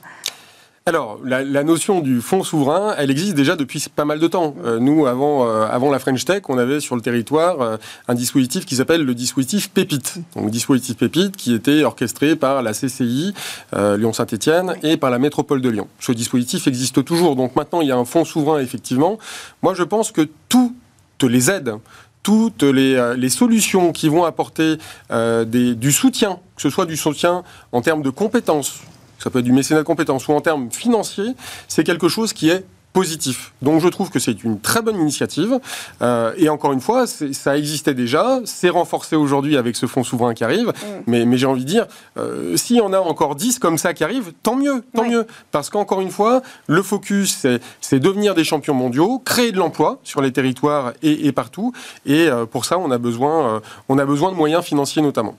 [0.87, 4.55] Alors, la, notion du fonds souverain, elle existe déjà depuis pas mal de temps.
[4.66, 8.12] Euh, nous, avant, euh, avant la French Tech, on avait sur le territoire euh, un
[8.12, 10.18] dispositif qui s'appelle le dispositif Pépite.
[10.37, 13.33] Donc, dispositif Pépite qui était orchestré par la CCI
[13.73, 15.88] Lyon-Saint-Etienne et par la métropole de Lyon.
[16.01, 17.35] Ce dispositif existe toujours.
[17.35, 19.18] Donc, maintenant, il y a un fonds souverain, effectivement.
[19.62, 20.75] Moi, je pense que toutes
[21.23, 21.77] les aides
[22.23, 24.79] toutes les, les, solutions qui vont apporter
[25.11, 28.81] des, du soutien, que ce soit du soutien en termes de compétences,
[29.25, 31.35] ça peut être du mécénat de compétences ou en termes financiers,
[31.67, 33.55] c'est quelque chose qui est positif.
[33.63, 35.59] Donc je trouve que c'est une très bonne initiative.
[36.03, 40.35] Euh, et encore une fois, ça existait déjà, c'est renforcé aujourd'hui avec ce fonds souverain
[40.35, 40.69] qui arrive.
[40.69, 40.73] Mm.
[41.07, 41.87] Mais, mais j'ai envie de dire,
[42.19, 45.27] euh, s'il y en a encore 10 comme ça qui arrivent, tant mieux, tant mieux.
[45.53, 47.47] Parce qu'encore une fois, le focus,
[47.81, 51.73] c'est devenir des champions mondiaux, créer de l'emploi sur les territoires et, partout.
[52.05, 55.35] Et euh, pour ça, on a, besoin, on a besoin de moyens financiers notamment.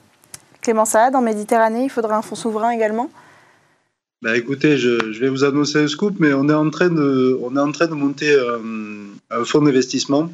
[0.65, 3.08] Clément Saad, en Méditerranée, il faudrait un fonds souverain également?
[4.25, 7.55] Bah écoutez, je, vais vous annoncer un scoop, mais on est en train de, on
[7.55, 10.33] est en train de monter un, fonds d'investissement.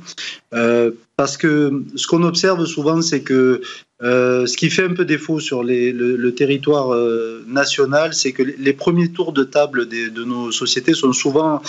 [0.54, 3.60] Euh, parce que ce qu'on observe souvent, c'est que
[4.02, 8.72] euh, ce qui fait un peu défaut sur le, territoire euh, national, c'est que les,
[8.72, 11.62] premiers tours de table de nos sociétés sont souvent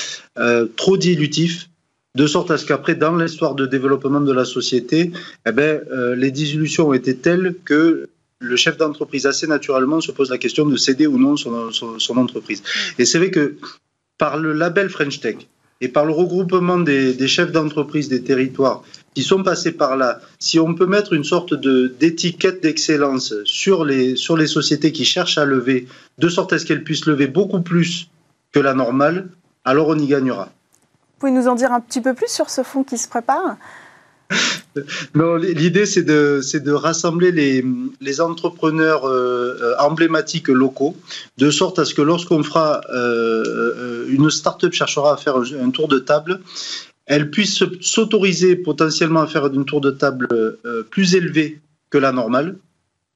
[0.76, 1.70] trop dilutifs
[2.14, 5.10] de sorte à ce qu'après, dans l'histoire de développement de la société,
[5.44, 5.80] eh ben,
[6.14, 8.08] les dissolutions ont été telles que
[8.42, 12.62] le chef d'entreprise assez naturellement se pose la question de céder ou non son, entreprise.
[12.98, 13.56] Et c'est vrai que
[14.18, 15.36] par le label French Tech
[15.80, 18.82] et par le regroupement des, chefs d'entreprise des territoires
[19.14, 24.16] qui sont passés par là, si on peut mettre une sorte d'étiquette d'excellence sur les,
[24.16, 25.86] sur les sociétés qui cherchent à lever,
[26.18, 28.08] de sorte à ce qu'elles puissent lever beaucoup plus
[28.52, 29.28] que la normale,
[29.64, 30.46] alors on y gagnera.
[30.46, 33.56] Vous pouvez nous en dire un petit peu plus sur ce fonds qui se prépare?
[35.14, 37.64] Non, l'idée c'est de, de rassembler les,
[38.00, 40.96] les entrepreneurs euh, euh, emblématiques locaux,
[41.38, 45.88] de sorte à ce que lorsqu'on fera euh, une start-up cherchera à faire un, tour
[45.88, 46.40] de table,
[47.06, 50.28] elle puisse s'autoriser potentiellement à faire un tour de table
[50.90, 52.56] plus élevé que la normale,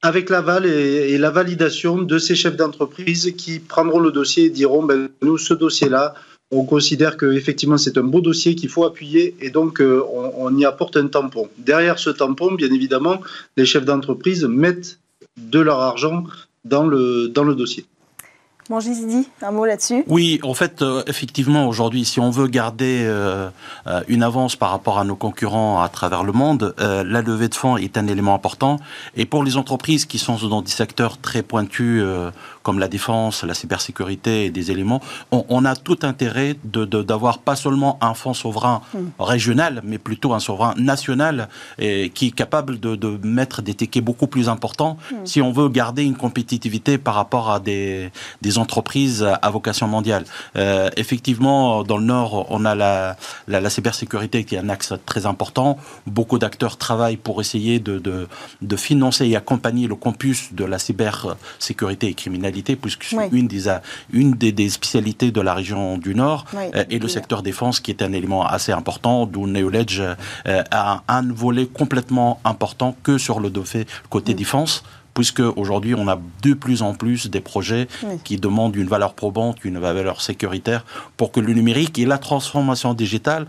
[0.02, 4.50] avec l'aval et, et, la validation de ces chefs d'entreprise qui prendront le dossier et
[4.50, 6.14] diront ben, nous ce dossier-là
[6.50, 10.02] on considère qu'effectivement c'est un beau dossier qu'il faut appuyer et donc euh,
[10.36, 11.48] on, y apporte un tampon.
[11.58, 13.20] Derrière ce tampon, bien évidemment,
[13.56, 14.98] les chefs d'entreprise mettent
[15.36, 16.24] de leur argent
[16.64, 17.84] dans le, dans le dossier.
[18.68, 23.02] Bon, dit un mot là-dessus Oui, en fait, euh, effectivement, aujourd'hui, si on veut garder
[23.04, 23.48] euh,
[24.08, 27.76] une avance par rapport à nos concurrents à travers le monde, la levée de fonds
[27.76, 28.80] est un élément important.
[29.14, 32.02] Et pour les entreprises qui sont dans des secteurs très pointus,
[32.66, 35.00] comme la défense, la cybersécurité et des éléments,
[35.30, 39.06] on, a tout intérêt d'avoir pas seulement un fonds souverain hmm.
[39.20, 41.48] régional, mais plutôt un souverain national
[41.78, 45.24] et qui est capable de, mettre des tickets beaucoup plus importants hmm.
[45.24, 48.10] si on veut garder une compétitivité par rapport à des,
[48.42, 50.24] des entreprises à vocation mondiale.
[50.96, 55.78] effectivement, dans le Nord, on a la, la, cybersécurité qui est un axe très important.
[56.08, 58.26] Beaucoup d'acteurs travaillent pour essayer de, de,
[58.60, 63.64] de, financer et accompagner le campus de la cybersécurité et criminalité, puisque c'est une, des,
[64.12, 66.44] une des, des, spécialités de la région du Nord,
[66.90, 70.02] et le secteur défense qui est un élément assez important, d'où Neoledge
[70.44, 73.50] a un volet complètement important que sur le
[74.10, 74.82] côté défense
[75.16, 77.88] puisque aujourd'hui on a de plus en plus des projets
[78.22, 80.84] qui demandent une valeur probante, une valeur sécuritaire
[81.16, 83.46] pour que le numérique et la transformation digitale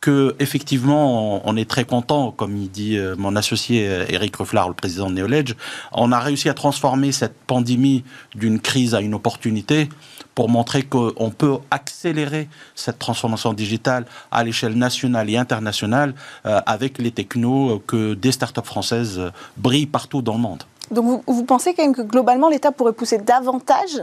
[0.00, 4.68] que effectivement on est très content, comme il dit euh, mon associé Eric euh, Rufflard,
[4.68, 5.54] le président de Neoledge,
[5.92, 9.88] on a réussi à transformer cette pandémie d'une crise à une opportunité
[10.34, 16.14] pour montrer qu'on peut accélérer cette transformation digitale à l'échelle nationale et internationale
[16.46, 19.20] euh, avec les technos que des startups françaises
[19.56, 20.62] brillent partout dans le monde.
[20.90, 24.00] Donc vous, pensez quand même que globalement l'État pourrait pousser davantage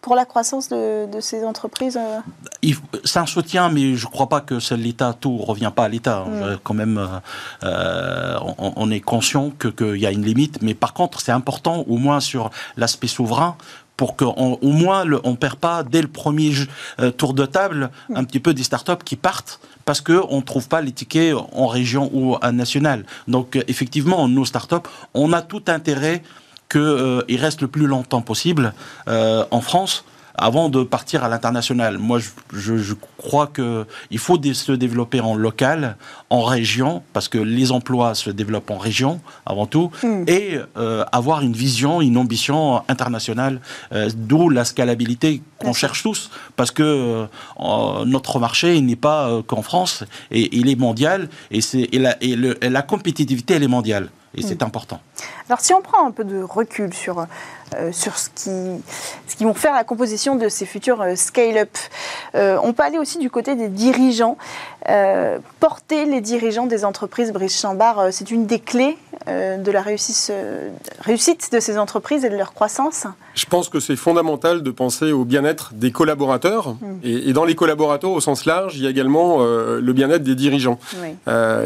[0.00, 2.72] pour la croissance de, ces entreprises euh
[3.04, 5.84] C'est un soutien, mais je ne crois pas que c'est l'État, tout ne revient pas
[5.84, 6.24] à l'État.
[6.24, 6.58] Mm.
[6.62, 7.20] Quand même,
[7.64, 11.96] euh, on, est conscient qu'il y a une limite, mais par contre, c'est important, au
[11.96, 13.56] moins sur l'aspect souverain,
[13.98, 16.52] pour qu'au moins on ne perd pas dès le premier
[17.00, 20.68] euh, tour de table un petit peu des startups qui partent parce qu'on ne trouve
[20.68, 23.04] pas les tickets en région ou à national.
[23.26, 26.22] Donc euh, effectivement, nos startups, on a tout intérêt
[26.68, 28.72] qu'ils euh, restent le plus longtemps possible
[29.06, 30.04] en France
[30.38, 31.98] avant de partir à l'international.
[31.98, 32.20] Moi,
[32.52, 35.96] je, je, crois qu'il faut se développer en local,
[36.30, 40.24] en région, parce que les emplois se développent en région avant tout, hmm.
[40.28, 43.60] et euh, avoir une vision, une ambition internationale,
[43.92, 46.82] euh, d'où la scalabilité qu'on cherche tous, parce que
[47.58, 52.36] euh, notre marché n'est pas qu'en France, et il est mondial, et, et, la, et,
[52.36, 54.08] le, et la compétitivité, elle est mondiale.
[54.34, 54.66] Et c'est hmm.
[54.66, 55.00] important.
[55.48, 57.24] Alors si on prend un peu de recul sur euh,
[57.92, 58.50] sur ce qui,
[59.26, 61.70] ce qui vont faire la composition de ces futurs euh, scale-up.
[62.34, 64.36] Euh, on peut aller aussi du côté des dirigeants.
[65.60, 70.32] porter les dirigeants des entreprises, Brice Chambard, c'est une des clés de la réussite,
[71.00, 75.12] réussite de ces entreprises et de leur croissance Je pense que c'est fondamental de penser
[75.12, 76.76] au bien-être des collaborateurs.
[76.80, 77.00] Hmm.
[77.02, 80.78] Et, dans les collaborateurs, au sens large, il y a également le bien-être des dirigeants.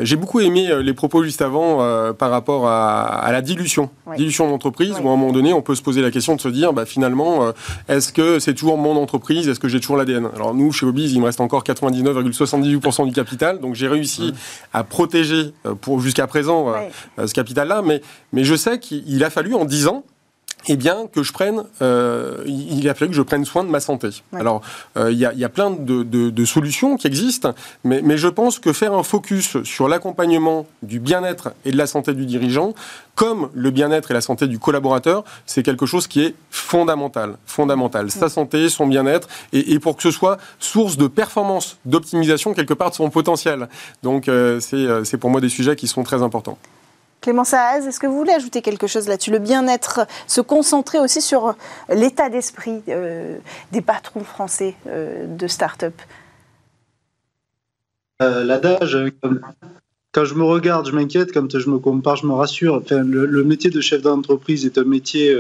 [0.01, 1.79] J'ai beaucoup aimé les propos juste avant
[2.15, 3.91] par rapport à, la dilution.
[4.17, 6.49] Dilution d'entreprise, où à un moment donné, on peut se poser la question de se
[6.49, 7.53] dire, bah, finalement, euh,
[7.89, 9.49] est-ce que c'est toujours mon entreprise?
[9.49, 13.13] Est-ce que j'ai toujours l'ADN Alors nous, chez Obiz, il me reste encore 99,78% du
[13.13, 14.33] capital, donc j'ai réussi
[14.73, 16.73] à protéger euh, pour jusqu'à présent
[17.19, 18.01] euh, ce capital-là, mais,
[18.33, 20.05] mais je sais qu'il a fallu en 10 ans
[20.69, 23.81] eh bien, que je prenne, euh, il a fallu que je prenne soin de ma
[23.81, 24.11] santé.
[24.33, 24.63] Alors,
[24.97, 28.17] euh, il y, a, y, a, plein de, de, de, solutions qui existent, mais, mais,
[28.17, 32.27] je pense que faire un focus sur l'accompagnement du bien-être et de la santé du
[32.27, 32.75] dirigeant,
[33.15, 37.37] comme le bien-être et la santé du collaborateur, c'est quelque chose qui est fondamental.
[37.47, 38.11] Fondamental.
[38.11, 42.75] Sa santé, son bien-être, et, et, pour que ce soit source de performance, d'optimisation quelque
[42.75, 43.69] part de son potentiel.
[44.03, 46.59] Donc, euh, c'est pour moi des sujets qui sont très importants.
[47.23, 49.31] Clément Saaz, est-ce que vous voulez ajouter quelque chose là-dessus?
[49.31, 51.55] Le bien-être, se concentrer aussi sur
[51.89, 53.39] l'état d'esprit euh,
[53.71, 55.95] des patrons français euh, de start-up?
[58.23, 58.99] Euh, L'adage,
[60.11, 62.83] quand je me regarde, je m'inquiète, quand je me compare, je me rassure.
[62.85, 65.35] Enfin, le, métier de chef d'entreprise est un métier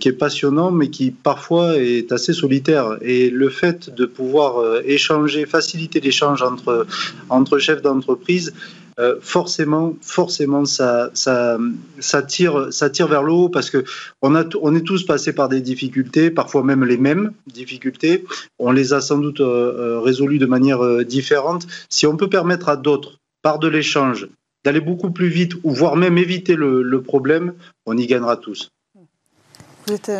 [0.00, 2.96] qui est passionnant, mais qui parfois est assez solitaire.
[3.02, 6.86] Et le fait de pouvoir échanger, faciliter l'échange entre,
[7.28, 8.54] entre chefs d'entreprise,
[9.00, 11.58] euh, forcément, forcément, ça, ça,
[11.98, 13.84] ça, tire, ça tire vers le haut parce que
[14.22, 18.24] on, a, on est tous passés par des difficultés, parfois même les mêmes difficultés.
[18.58, 21.66] On les a sans doute euh, euh, résolues de manière différente.
[21.88, 24.28] Si on peut permettre à d'autres, par de l'échange,
[24.64, 27.54] d'aller beaucoup plus vite ou voire même éviter le, problème,
[27.86, 28.70] on y gagnera tous.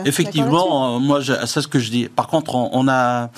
[0.05, 2.09] Effectivement, moi, c'est ce que je dis.
[2.09, 3.31] Par contre, on a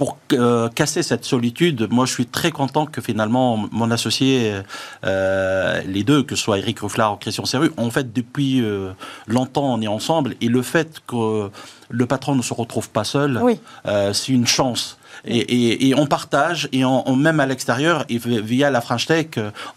[0.00, 4.62] pour euh, casser cette solitude, moi je suis très content que finalement mon associé,
[5.04, 8.92] euh, les deux, que ce soit Eric Rufflard ou Christian Serru, en fait depuis euh,
[9.26, 11.50] longtemps on est ensemble et le fait que
[11.90, 13.42] le patron ne se retrouve pas seul,
[14.14, 14.96] c'est une chance.
[15.26, 19.26] Et, on partage, et on, même à l'extérieur, et via la French Tech,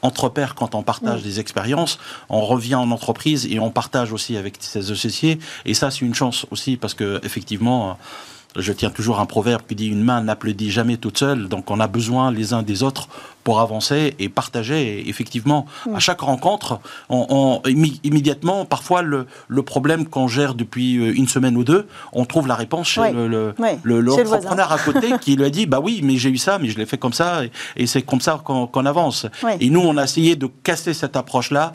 [0.02, 4.38] entre pairs, quand on partage des expériences, on revient en entreprise et on partage aussi
[4.38, 5.40] avec ses associés.
[5.66, 7.98] Et ça, c'est une chance aussi, parce que effectivement,
[8.56, 11.48] je tiens toujours un proverbe qui dit une main n'applaudit jamais toute seule.
[11.48, 13.08] Donc on a besoin les uns des autres
[13.44, 15.00] pour avancer et partager.
[15.00, 17.62] Et effectivement, à chaque rencontre, on,
[18.04, 19.26] immédiatement, parfois le,
[19.64, 23.54] problème qu'on gère depuis euh, une semaine ou deux, on trouve la réponse chez le,
[23.84, 26.78] l'entrepreneur à côté qui lui a dit bah oui, mais j'ai eu ça, mais je
[26.78, 27.42] l'ai fait comme ça,
[27.76, 29.26] et, c'est comme ça qu'on avance.
[29.60, 31.74] Et nous, on a essayé de casser cette approche-là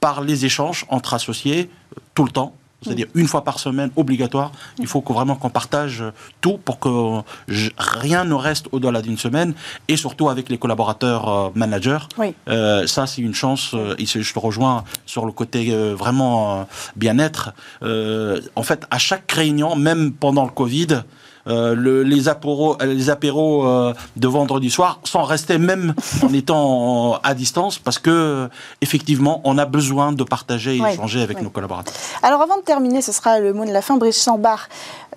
[0.00, 1.70] par les échanges entre associés
[2.14, 4.52] tout le temps C'est-à-dire une fois par semaine, obligatoire.
[4.78, 6.04] Il faut que vraiment qu'on partage
[6.40, 7.22] tout pour que
[7.76, 9.54] rien ne reste au-delà d'une semaine.
[9.88, 11.98] Et surtout avec les collaborateurs euh, managers.
[12.48, 13.74] Euh, ça, c'est une chance.
[13.74, 17.52] Euh, je te rejoins sur le côté vraiment bien-être.
[17.82, 21.02] en fait, à chaque réunion, même pendant le Covid,
[21.48, 27.34] euh, les apéros, les apéros euh, de vendredi soir sans rester même en étant à
[27.34, 28.48] distance parce que
[28.80, 31.94] effectivement on a besoin de partager et échanger avec nos collaborateurs.
[32.22, 34.68] Alors avant de terminer, ce sera le mot de la fin, Brice Chambard.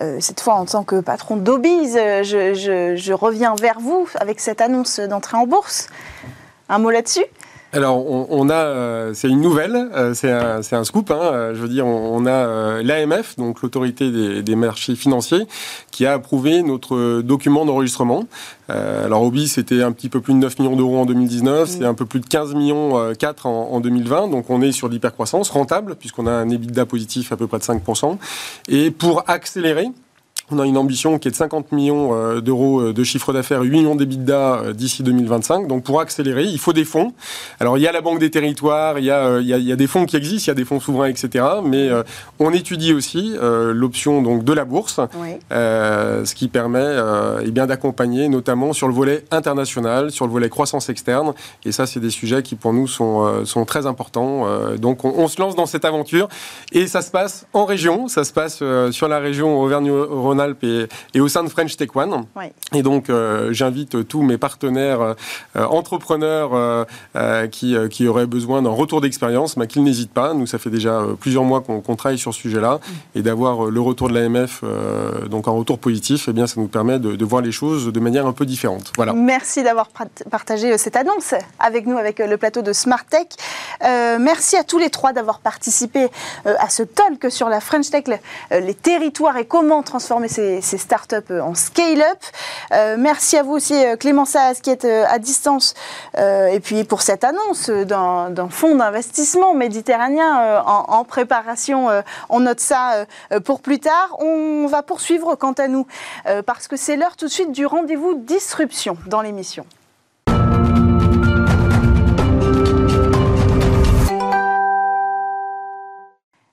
[0.01, 4.61] Euh, cette fois en tant que patron d'Obise, je, je reviens vers vous avec cette
[4.61, 5.87] annonce d'entrée en bourse.
[6.69, 7.25] Un mot là-dessus?
[7.73, 11.09] Alors, on, a, euh, c'est une nouvelle, euh, c'est un, scoop.
[11.09, 15.47] Hein, euh, je veux dire, on, a l'AMF, donc l'autorité des, marchés financiers,
[15.89, 18.25] qui a approuvé notre document d'enregistrement.
[18.67, 21.93] alors, Obi, c'était un petit peu plus de 9 millions d'euros en 2019, c'est un
[21.93, 24.27] peu plus de 15 millions 4 en, en 2020.
[24.27, 27.63] Donc, on est sur l'hypercroissance rentable, puisqu'on a un EBITDA positif à peu près de
[27.63, 28.17] 5%.
[28.67, 29.87] Et pour accélérer,
[30.51, 33.61] on a une ambition qui est de 50 millions euh, d'euros euh, de chiffre d'affaires,
[33.61, 35.67] 8 millions d'EBITDA euh, d'ici 2025.
[35.67, 37.13] Donc pour accélérer, il faut des fonds.
[37.59, 39.87] Alors il y a la Banque des Territoires, il y a, il y a, des
[39.87, 41.45] fonds qui existent, il y a des fonds souverains, etc.
[41.63, 41.89] Mais
[42.39, 44.99] on étudie aussi l'option donc de la bourse,
[45.49, 46.97] ce qui permet
[47.43, 51.33] eh bien d'accompagner notamment sur le volet international, sur le volet croissance externe.
[51.65, 54.47] Et ça, c'est des sujets qui pour nous sont, sont très importants.
[54.77, 56.27] donc on, se lance dans cette aventure
[56.71, 60.40] et ça se passe en région, ça se passe sur la région Auvergne-Rhône
[61.13, 62.25] et, au sein de French Tech One.
[62.73, 65.15] Et donc, euh, j'invite tous mes partenaires euh,
[65.55, 70.33] entrepreneurs euh, qui, qui, auraient besoin d'un retour d'expérience, bah, qu'ils n'hésitent pas.
[70.33, 72.75] Nous, ça fait déjà plusieurs mois qu'on travaille sur ce sujet-là.
[72.75, 73.19] Mm.
[73.19, 74.63] Et d'avoir le retour de l'AMF,
[75.29, 78.25] donc un retour positif, eh bien, ça nous permet de, voir les choses de manière
[78.25, 78.91] un peu différente.
[78.95, 79.13] Voilà.
[79.13, 79.89] Merci d'avoir
[80.29, 83.27] partagé cette annonce avec nous, avec le plateau de Smart Tech.
[84.19, 86.07] merci à tous les trois d'avoir participé
[86.45, 88.03] à ce talk sur la French Tech,
[88.51, 92.19] les territoires et comment transformer ces, startups euh, en scale-up.
[92.73, 95.73] Euh, merci à vous aussi, euh, Clément Saaz, qui est à distance,
[96.17, 101.87] et puis pour cette annonce d'un fonds d'investissement méditerranéen en, préparation.
[102.29, 103.05] on note ça
[103.45, 104.15] pour plus tard.
[104.19, 105.85] On va poursuivre quant à nous,
[106.45, 109.65] parce que c'est l'heure tout de suite du rendez-vous disruption dans l'émission.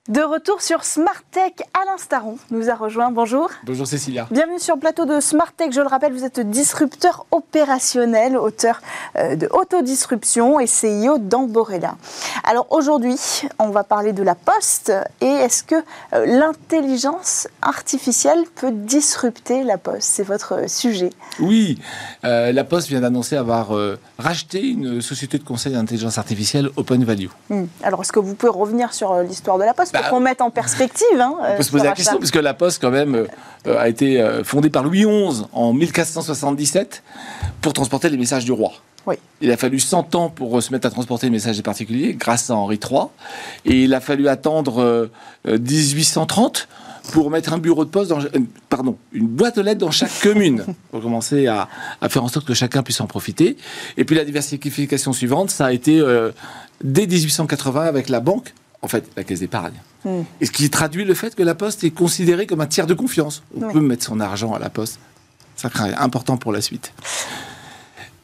[0.09, 3.11] De retour sur Smart Tech, Alain Staron nous a rejoint.
[3.11, 3.51] Bonjour.
[3.65, 4.27] Bonjour Cécilia.
[4.31, 5.71] Bienvenue sur le plateau de Smart Tech.
[5.71, 8.81] Je le rappelle, vous êtes disrupteur opérationnel, auteur
[9.17, 11.97] euh, de Autodisruption et CEO d'Amborella.
[12.45, 13.19] Alors aujourd'hui,
[13.59, 14.91] on va parler de la poste
[15.21, 15.75] et est-ce que
[16.15, 20.05] euh, l'intelligence artificielle peut disrupter la poste?
[20.05, 21.11] C'est votre sujet.
[21.39, 21.79] Oui,
[22.25, 23.73] euh, la poste vient d'annoncer avoir
[24.19, 27.29] racheté une société de conseil d'intelligence artificielle Open Value.
[27.51, 27.67] Hmm.
[27.83, 29.98] Alors est-ce que vous pouvez revenir sur l'histoire de la poste?
[29.99, 31.21] Pour bah, qu'on mette en perspective.
[31.21, 33.27] Hein, on peut se poser la question, parce que la Poste, quand même,
[33.67, 37.03] euh, a été euh, fondée par Louis XI en 1477
[37.61, 38.73] pour transporter les messages du roi.
[39.07, 39.17] Oui.
[39.41, 42.51] Il a fallu 100 ans pour se mettre à transporter les messages des particuliers, grâce
[42.51, 43.05] à Henri III.
[43.65, 45.09] Et il a fallu attendre
[45.47, 48.21] 1830 euh, pour mettre un bureau de poste, dans,
[48.69, 51.69] pardon, une boîte aux lettres dans chaque commune, pour commencer à,
[52.09, 53.57] faire en sorte que chacun puisse en profiter.
[53.97, 56.03] Et puis la diversification suivante, ça a été
[56.85, 59.75] dès 1880 avec la banque, en fait, la caisse d'épargne.
[60.05, 60.23] Hmm.
[60.41, 62.95] Et ce qui traduit le fait que la Poste est considérée comme un tiers de
[62.95, 63.43] confiance.
[63.57, 65.01] On peut mettre son argent à la Poste.
[65.57, 66.93] Ça serait important pour la suite.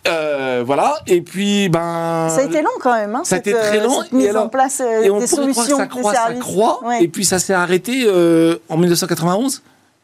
[0.07, 2.29] Euh, voilà, et puis ben.
[2.29, 3.15] Ça a été long quand même.
[3.15, 4.03] Hein, ça a été très long.
[4.03, 7.25] Cette mise en place euh, et on des solutions, ça croît, ça croît, et puis
[7.25, 9.63] ça s'est arrêté euh, en 1991.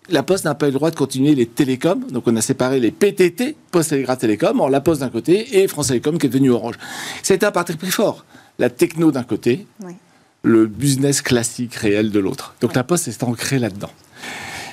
[0.09, 2.81] La Poste n'a pas eu le droit de continuer les télécoms, donc on a séparé
[2.81, 6.31] les PTT, Poste Télégraphe Télécom, en la Poste d'un côté et France Télécom qui est
[6.31, 6.77] devenu Orange.
[7.23, 8.25] C'était un parti pris fort.
[8.59, 9.95] La techno d'un côté, oui
[10.43, 12.55] le business classique réel de l'autre.
[12.61, 13.91] Donc la poste est ancrée là-dedans.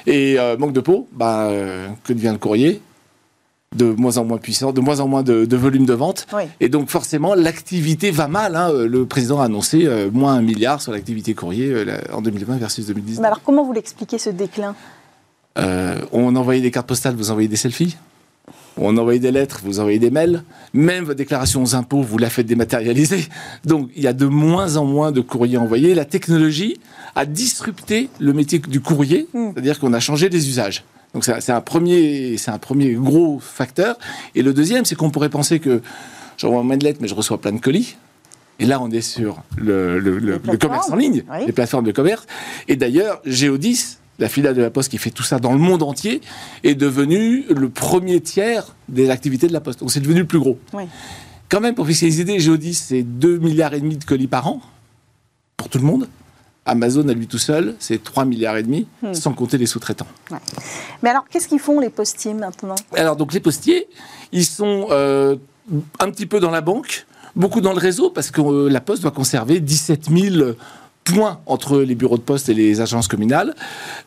[0.06, 2.82] Et euh, manque de peau, bah, euh, que devient le courrier?
[3.75, 6.25] De moins en moins puissant, de moins en moins de, volume de vente.
[6.62, 8.56] Et donc forcément, l'activité va mal.
[8.56, 8.71] Hein.
[8.71, 13.25] Le président a annoncé euh, moins un milliard sur l'activité courrier en 2020 versus 2019.
[13.25, 14.73] alors comment vous l'expliquez ce déclin?
[16.12, 17.97] On envoyait des cartes postales, vous envoyez des selfies?
[18.77, 20.43] On envoyait des lettres, vous envoyez des mails.
[20.73, 23.25] Même votre déclaration aux impôts, vous la faites dématérialiser.
[23.65, 25.95] Donc, il y a de moins en moins de courriers envoyés.
[25.95, 26.79] La technologie
[27.15, 29.51] a disrupté le métier du courrier, hmm.
[29.53, 30.83] c'est-à-dire qu'on a changé les usages.
[31.13, 33.97] Donc, c'est un, premier, un premier gros facteur.
[34.35, 35.81] Et le deuxième, c'est qu'on pourrait penser que
[36.37, 37.95] j'envoie moins de lettres, mais je reçois plein de colis.
[38.59, 42.25] Et là, on est sur le, commerce en ligne, les plateformes de commerce.
[42.67, 45.84] Et d'ailleurs, Géodis, la filiale de la Poste qui fait tout ça dans le monde
[45.84, 46.21] entier,
[46.63, 49.80] est devenue le premier tiers des activités de la Poste.
[49.80, 50.60] Donc c'est devenu le plus gros.
[51.49, 54.47] Quand même, pour fixer les idées, Géodis, c'est 2 milliards et demi de colis par
[54.47, 54.62] an,
[55.56, 56.08] pour tout le monde.
[56.65, 59.13] Amazon à lui tout seul, c'est 3 milliards et demi, hmm.
[59.13, 60.08] sans compter les sous-traitants.
[61.02, 62.75] Mais alors, qu'est-ce qu'ils font les postiers maintenant?
[62.94, 63.87] Alors, donc les postiers,
[64.33, 65.37] ils sont euh,
[66.00, 67.06] un petit peu dans la banque,
[67.37, 70.52] beaucoup dans le réseau, parce que euh, la Poste doit conserver 17 000
[71.13, 73.55] points entre les bureaux de poste et les agences communales,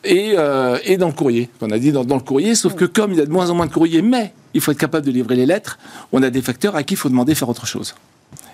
[0.05, 1.49] et, euh, et dans le courrier.
[1.61, 3.55] On a dit dans, le courrier, sauf que comme il y a de moins en
[3.55, 5.79] moins de courrier, mais il faut être capable de livrer les lettres,
[6.13, 7.95] on a des facteurs à qui il faut demander de faire autre chose.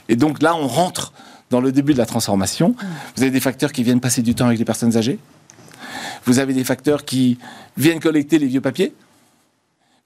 [0.09, 1.13] Et donc là, on rentre
[1.51, 2.75] dans le début de la transformation.
[3.17, 5.19] Vous avez des facteurs qui viennent passer du temps avec les personnes âgées.
[6.25, 7.39] Vous avez des facteurs qui
[7.77, 8.93] viennent collecter les vieux papiers.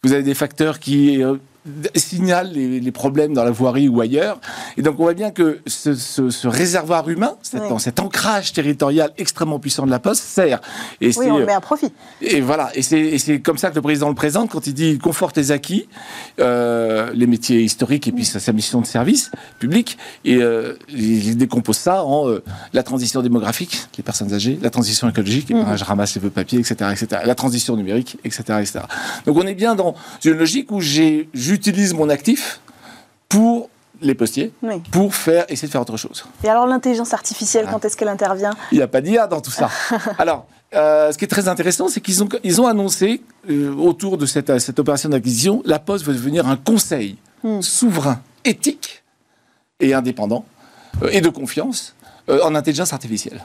[0.02, 1.36] Vous avez des facteurs qui euh,
[1.94, 4.40] signale les, problèmes dans la voirie ou ailleurs.
[4.76, 9.90] Et donc on voit bien que ce, réservoir humain, cet, ancrage territorial extrêmement puissant de
[9.90, 10.60] la Poste, sert.
[11.00, 11.92] Et oui, on le met à profit.
[12.20, 14.98] Et voilà, et c'est comme ça que le président le présente quand il dit il
[14.98, 15.88] conforte les acquis,
[16.40, 21.76] euh, les métiers historiques et puis sa, mission de service public, et euh, il décompose
[21.76, 22.42] ça en euh,
[22.72, 26.74] la transition démographique, les personnes âgées, la transition écologique, je ramasse les vœux papier, etc.,
[26.92, 28.80] etc., la transition numérique, etc., etc.
[29.26, 29.94] Donc on est bien dans
[30.24, 32.60] une logique où j'ai j'utilise mon actif
[33.28, 33.68] pour
[34.00, 34.52] les postiers
[34.92, 36.24] pour faire essayer de faire autre chose.
[36.44, 38.52] Et alors l'intelligence artificielle, quand est-ce qu'elle intervient?
[38.70, 39.68] Il n'y a pas d'IA dans tout ça.
[40.18, 44.16] alors, euh, ce qui est très intéressant, c'est qu'ils ont, ils ont annoncé euh, autour
[44.16, 47.60] de cette, cette opération d'acquisition, la Poste va devenir un conseil hmm.
[47.60, 49.02] souverain, éthique
[49.80, 50.44] et indépendant
[51.02, 51.96] euh, et de confiance
[52.28, 53.44] en intelligence artificielle.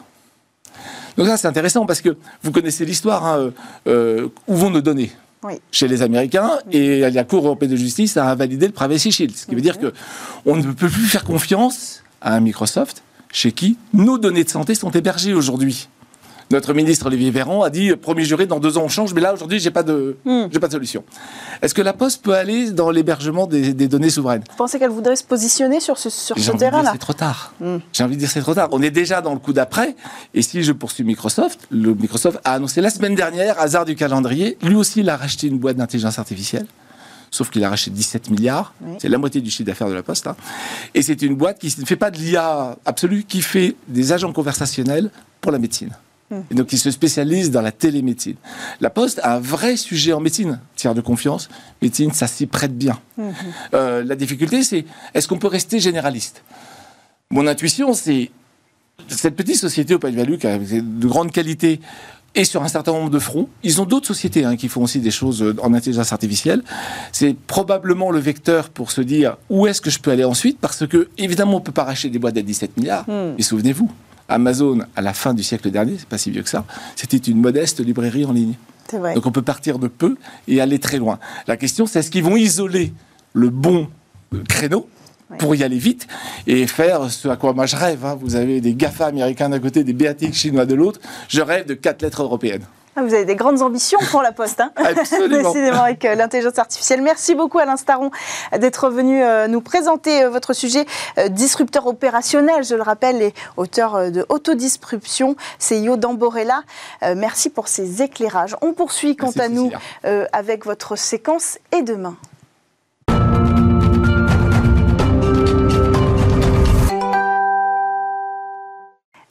[1.17, 3.25] Donc ça, c'est intéressant parce que vous connaissez l'histoire.
[3.25, 3.51] Hein,
[4.47, 5.11] où vont nos données?
[5.71, 9.35] Chez les Américains et la Cour européenne de justice a validé le Privacy Shield.
[9.35, 9.93] Ce qui veut dire que
[10.45, 14.75] on ne peut plus faire confiance à un Microsoft chez qui nos données de santé
[14.75, 15.89] sont hébergées aujourd'hui.
[16.51, 19.33] Notre ministre Olivier Véran a dit premier juré dans deux ans on change, mais là
[19.33, 20.47] aujourd'hui j'ai pas de hmm.
[20.51, 21.03] j'ai pas de solution.
[21.61, 24.43] Est-ce que la Poste peut aller dans l'hébergement des, données souveraines?
[24.49, 26.91] Vous pensez qu'elle voudrait se positionner sur ce, sur ce terrain-là?
[26.93, 27.53] C'est trop tard.
[27.59, 27.77] Hmm.
[27.91, 28.69] J'ai envie de dire c'est trop tard.
[28.71, 29.95] On est déjà dans le coup d'après.
[30.33, 34.57] Et si je poursuis Microsoft, le Microsoft a annoncé la semaine dernière, hasard du calendrier,
[34.61, 36.67] lui aussi il a racheté une boîte d'intelligence artificielle
[37.31, 38.73] sauf qu'il a racheté 17 milliards.
[38.97, 40.27] C'est la moitié du chiffre d'affaires de la Poste.
[40.27, 40.37] Hein.
[40.93, 44.31] Et c'est une boîte qui ne fait pas de l'IA absolue, qui fait des agents
[44.31, 45.09] conversationnels
[45.41, 45.91] pour la médecine.
[46.31, 48.35] Et donc, il se spécialise dans la télémédecine.
[48.81, 51.49] La Poste a un vrai sujet en médecine, tiers de confiance.
[51.81, 52.99] Médecine, ça s'y prête bien.
[53.17, 53.33] Mhm.
[53.73, 56.43] Euh, la difficulté, c'est est-ce qu'on peut rester généraliste?
[57.29, 58.31] Mon intuition, c'est
[59.07, 61.79] cette petite société au Value qui a de grande qualité
[62.35, 63.49] et sur un certain nombre de fronts.
[63.63, 66.63] Ils ont d'autres sociétés hein, qui font aussi des choses en intelligence artificielle.
[67.11, 70.85] C'est probablement le vecteur pour se dire où est-ce que je peux aller ensuite, parce
[70.85, 73.09] que évidemment on peut pas racheter des boîtes à 17 milliards.
[73.09, 73.35] Hmm.
[73.37, 73.89] Mais souvenez-vous,
[74.29, 76.65] Amazon, à la fin du siècle dernier, c'est pas si vieux que ça,
[76.95, 78.55] c'était une modeste librairie en ligne.
[78.91, 80.15] Donc on peut partir de peu
[80.47, 81.19] et aller très loin.
[81.47, 82.93] La question, c'est est-ce qu'ils vont isoler
[83.33, 83.89] le bon
[84.47, 84.87] créneau
[85.39, 86.07] pour y aller vite
[86.45, 88.05] et faire ce à quoi moi je rêve.
[88.05, 88.17] Hein.
[88.19, 90.99] Vous avez des GAFA américains d'un côté, des BATX chinois de l'autre.
[91.27, 92.63] Je rêve de quatre lettres européennes.
[92.97, 97.01] Ah, vous avez des grandes ambitions pour la Poste, hein Décidément, avec euh, l'intelligence artificielle.
[97.01, 98.09] Merci beaucoup, Alain Staron,
[98.57, 100.85] d'être venu euh, nous présenter euh, votre sujet
[101.29, 102.63] disrupteur opérationnel.
[102.63, 106.61] Je le rappelle, et auteur de Autodisruption, CEO d'Amborella.
[107.15, 108.55] Merci pour ces éclairages.
[108.61, 109.71] On poursuit, quant à nous,
[110.31, 112.15] avec votre séquence et demain.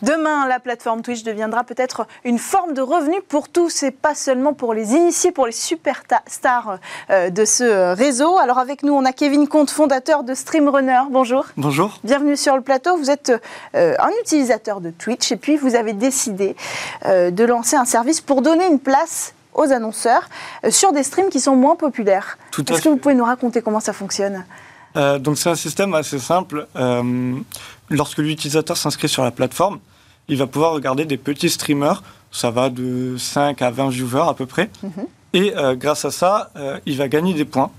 [0.05, 4.53] Demain, la plateforme Twitch deviendra peut-être une forme de revenu pour tous et pas seulement
[4.53, 6.79] pour les initiés, pour les superstars
[7.09, 8.37] euh, de ce réseau.
[8.37, 11.05] Alors avec nous, on a Kevin Comte, fondateur de Streamrunner.
[11.11, 11.47] Bonjour.
[11.57, 11.99] Bonjour.
[12.05, 12.99] Bienvenue sur le plateau.
[12.99, 13.33] Vous êtes
[13.75, 16.55] euh, un utilisateur de Twitch et puis vous avez décidé
[17.07, 20.29] euh, de lancer un service pour donner une place aux annonceurs
[20.69, 22.37] sur des streams qui sont moins populaires.
[22.59, 24.45] Est-ce que vous pouvez nous raconter comment ça fonctionne?
[24.95, 26.67] Donc c'est un système assez simple.
[27.89, 29.79] lorsque l'utilisateur s'inscrit sur la plateforme,
[30.29, 32.03] il va pouvoir regarder des petits streamers.
[32.31, 34.71] Ça va de 5 à 20 viewers à peu près.
[34.83, 35.07] Mhm.
[35.35, 37.71] Et euh, grâce à ça, euh, il va gagner des points.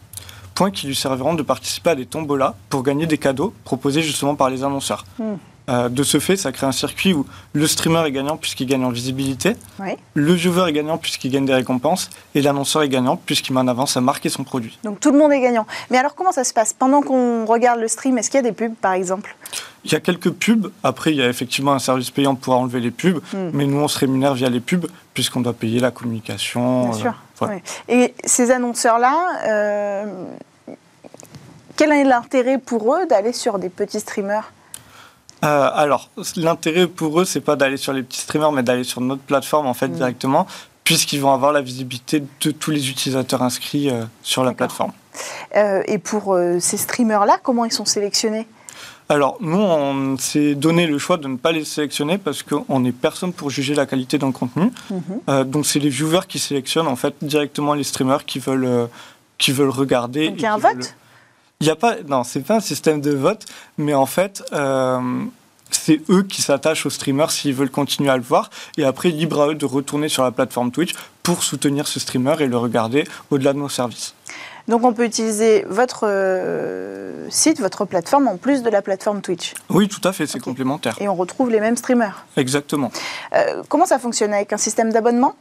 [0.54, 4.36] Points qui lui serviront de participer à des tombolas pour gagner des cadeaux proposés justement
[4.36, 5.06] par les annonceurs.
[5.20, 5.38] Mhm.
[5.70, 8.86] Euh, de ce fait, ça crée un circuit où le streamer est gagnant puisqu'il gagne
[8.86, 9.56] en visibilité,
[10.14, 13.68] le viewer est gagnant puisqu'il gagne des récompenses, et l'annonceur est gagnant puisqu'il met en
[13.68, 14.78] avance à marquer son produit.
[14.84, 15.66] Donc tout le monde est gagnant.
[15.90, 18.50] Mais alors comment ça se passe Pendant qu'on regarde le stream, est-ce qu'il y a
[18.50, 19.36] des pubs par exemple?
[19.86, 20.72] Il y a quelques pubs.
[20.84, 23.22] Après, il y a effectivement un service payant pour enlever les pubs.
[23.34, 23.52] Hmm.
[23.54, 26.90] Mais nous, on se rémunère via les pubs puisqu'on doit payer la communication.
[26.90, 27.50] Bien euh, sûr.
[27.88, 29.16] Et ces annonceurs-là,
[29.48, 30.26] euh,
[31.76, 34.52] quel est l'intérêt pour eux d'aller sur des petits streamers?
[35.46, 39.02] Euh, alors, l'intérêt pour eux, c'est pas d'aller sur les petits streamers, mais d'aller sur
[39.02, 39.96] notre plateforme en fait hmm.
[39.96, 40.48] directement,
[40.84, 43.90] puisqu'ils vont avoir la visibilité de tous les utilisateurs inscrits
[44.22, 44.92] sur la plateforme.
[45.54, 48.48] et pour ces streamers-là, comment ils sont sélectionnés?
[49.08, 52.92] Alors, nous, on s'est donné le choix de ne pas les sélectionner parce qu'on n'est
[52.92, 54.72] personne pour juger la qualité d'un contenu.
[54.90, 55.02] Mhm.
[55.30, 58.88] Euh, donc, c'est les viewers qui sélectionnent en fait directement les streamers qui veulent, euh,
[59.38, 60.30] qui veulent regarder.
[60.30, 60.96] Donc, il y a un vote?
[61.62, 63.46] Il n'y a pas, non, c'est pas un système de vote,
[63.78, 65.00] mais en fait, euh,
[65.72, 68.50] c'est eux qui s'attachent aux streamers s'ils veulent continuer à le voir.
[68.78, 70.94] Et après, libre à eux de retourner sur la plateforme Twitch
[71.24, 74.14] pour soutenir ce streamer et le regarder au-delà de nos services.
[74.68, 79.54] Donc on peut utiliser votre euh, site, votre plateforme en plus de la plateforme Twitch.
[79.70, 80.96] Oui, tout à fait, c'est complémentaire.
[81.00, 82.26] Et on retrouve les mêmes streamers.
[82.36, 82.92] Exactement.
[83.34, 85.36] Euh, comment ça fonctionne avec un système d'abonnement?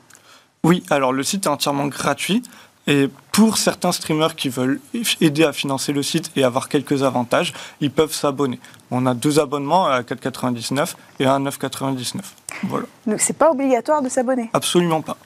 [0.63, 2.43] Oui, alors le site est entièrement gratuit.
[2.87, 4.81] Et pour certains streamers qui veulent
[5.21, 8.61] aider à financer le site et avoir quelques avantages, ils peuvent s'abonner.
[8.91, 12.21] On a deux abonnements à 4,99 et à 9,99.
[12.65, 12.87] Voilà.
[13.07, 14.51] Donc c'est pas obligatoire de s'abonner?
[14.53, 15.17] Absolument pas.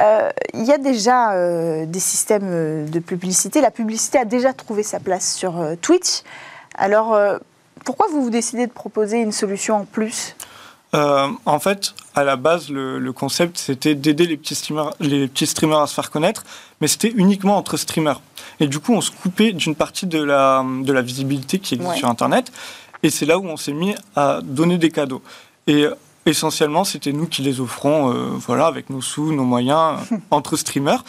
[0.00, 3.60] Euh, il y a déjà euh, des systèmes euh, de publicité.
[3.60, 6.22] La publicité a déjà trouvé sa place sur Twitch.
[6.74, 7.18] Alors,
[7.84, 10.36] pourquoi vous vous décidez de proposer une solution en plus?
[10.92, 15.80] En fait, à la base, le, concept, c'était d'aider les, petits streamers, les petits streamers
[15.80, 16.44] à se faire connaître,
[16.80, 18.20] mais c'était uniquement entre streamers.
[18.60, 21.96] Et du coup, on se coupait d'une partie de la, de la visibilité qui existe
[21.96, 22.50] sur Internet,
[23.02, 25.22] et c'est là où on s'est mis à donner des cadeaux.
[25.66, 25.86] Et
[26.28, 30.56] essentiellement, c'était nous qui les offrons, euh, voilà, avec nos sous, nos moyens, euh, entre
[30.56, 31.04] streamers.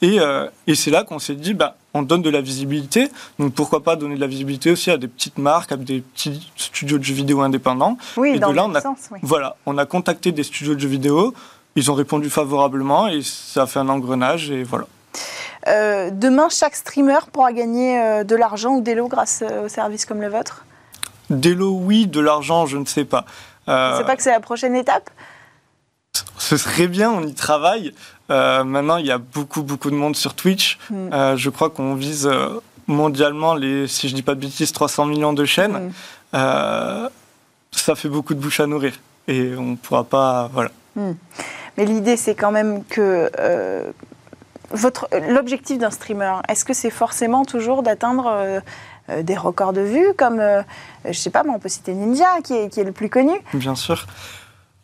[0.00, 3.54] Et, euh, et c'est là qu'on s'est dit, bah, on donne de la visibilité, donc
[3.54, 6.98] pourquoi pas donner de la visibilité aussi à des petites marques, à des petits studios
[6.98, 7.96] de jeux vidéo indépendants.
[8.16, 10.80] Oui, et dans de là, on a, sens, voilà, on a contacté des studios de
[10.80, 11.34] jeux vidéo,
[11.76, 14.86] ils ont répondu favorablement et ça a fait un engrenage et voilà.
[16.10, 20.28] demain, chaque streamer pourra gagner de l'argent ou des lots grâce aux services comme le
[20.28, 20.64] vôtre?
[21.30, 23.24] Des lots, oui, de l'argent, je ne sais pas.
[23.68, 25.10] Euh, c'est pas que c'est la prochaine étape?
[26.38, 27.94] ce serait bien, on y travaille.
[28.30, 30.78] Euh, maintenant, il y a beaucoup, beaucoup de monde sur Twitch.
[30.90, 30.94] Mm.
[31.12, 32.30] Euh, je crois qu'on vise
[32.86, 35.92] mondialement les, si je dis pas de bêtises, 300 millions de chaînes.
[36.32, 37.08] Mm.
[37.72, 38.94] ça fait beaucoup de bouche à nourrir.
[39.28, 40.50] Et on ne pourra pas.
[40.52, 40.70] Voilà.
[40.96, 41.12] Mm.
[41.76, 43.30] Mais l'idée, c'est quand même que.
[44.70, 48.62] votre, l'objectif d'un streamer, est-ce que c'est forcément toujours d'atteindre
[49.10, 50.62] euh, des records de vues, comme, euh,
[51.04, 53.32] je sais pas, on peut citer Ninja, qui est, qui est le plus connu.
[53.52, 54.06] Bien sûr.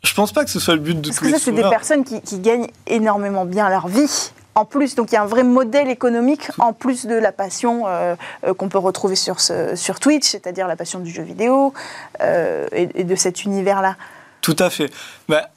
[0.03, 2.03] Je pense pas que ce soit le but de Parce que ça, c'est des personnes
[2.03, 4.31] qui, qui, gagnent énormément bien leur vie.
[4.55, 7.83] En plus, donc il y a un vrai modèle économique en plus de la passion
[7.85, 8.15] euh,
[8.57, 11.73] qu'on peut retrouver sur, ce, sur Twitch, c'est-à-dire la passion du jeu vidéo
[12.21, 13.95] et, de cet univers-là.
[14.41, 14.91] Tout à fait.
[15.27, 15.49] Bah,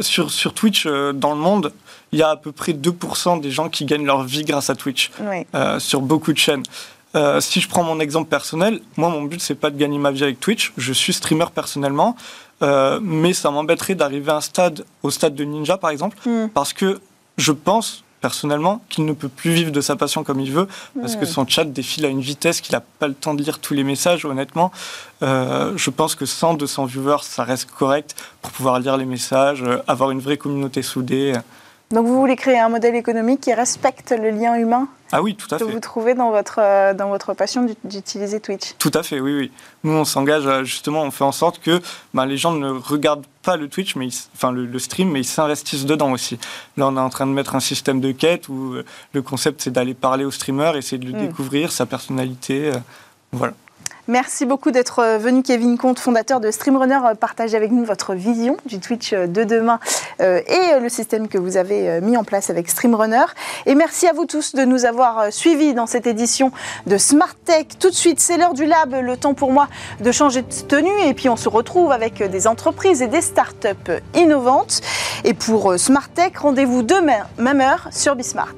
[0.00, 1.72] sur, sur Twitch, dans le monde,
[2.12, 4.74] il y a à peu près 2% des gens qui gagnent leur vie grâce à
[4.74, 5.10] Twitch,
[5.78, 6.62] sur beaucoup de chaînes.
[7.16, 10.10] Euh, si je prends mon exemple personnel, moi, mon but, c'est pas de gagner ma
[10.10, 10.72] vie avec Twitch.
[10.76, 12.16] Je suis streamer personnellement,
[12.62, 16.48] euh, mais ça m'embêterait d'arriver à un stade, au stade de Ninja, par exemple, hmm.
[16.48, 17.00] parce que
[17.38, 20.66] je pense personnellement qu'il ne peut plus vivre de sa passion comme il veut,
[20.98, 23.60] parce que son chat défile à une vitesse qu'il n'a pas le temps de lire
[23.60, 24.72] tous les messages, honnêtement.
[25.22, 29.62] Euh, je pense que 100, 200 viewers, ça reste correct pour pouvoir lire les messages,
[29.86, 31.34] avoir une vraie communauté soudée.
[31.92, 34.88] Donc vous voulez créer un modèle économique qui respecte le lien humain?
[35.12, 35.64] Ah oui, tout à fait.
[35.64, 39.36] Que vous trouvez dans votre, euh, dans votre passion d'utiliser Twitch Tout à fait, oui,
[39.36, 39.52] oui.
[39.84, 41.80] Nous, on s'engage justement, on fait en sorte que
[42.12, 45.86] ben, les gens ne regardent pas le Twitch, mais enfin le, stream, mais ils s'investissent
[45.86, 46.38] dedans aussi.
[46.76, 49.62] Là, on est en train de mettre un système de quête où euh, le concept,
[49.62, 51.28] c'est d'aller parler au streamer, essayer de le hmm.
[51.28, 52.72] découvrir, sa personnalité.
[52.72, 52.78] Euh,
[53.32, 53.54] voilà.
[54.08, 58.14] Merci beaucoup d'être euh, venu, Kevin Comte, fondateur de Streamrunner, euh, partager avec nous votre
[58.14, 59.80] vision du Twitch euh, de demain
[60.18, 63.24] et le système que vous avez mis en place avec Streamrunner.
[63.66, 66.52] Et merci à vous tous de nous avoir suivis dans cette édition
[66.86, 67.66] de Smart Tech.
[67.78, 69.68] Tout de suite, c'est l'heure du lab, le temps pour moi
[70.00, 73.92] de changer de tenue et puis on se retrouve avec des entreprises et des startups
[74.14, 74.80] innovantes.
[75.24, 78.54] Et pour Smart Tech, rendez-vous demain, même heure, sur Bismart.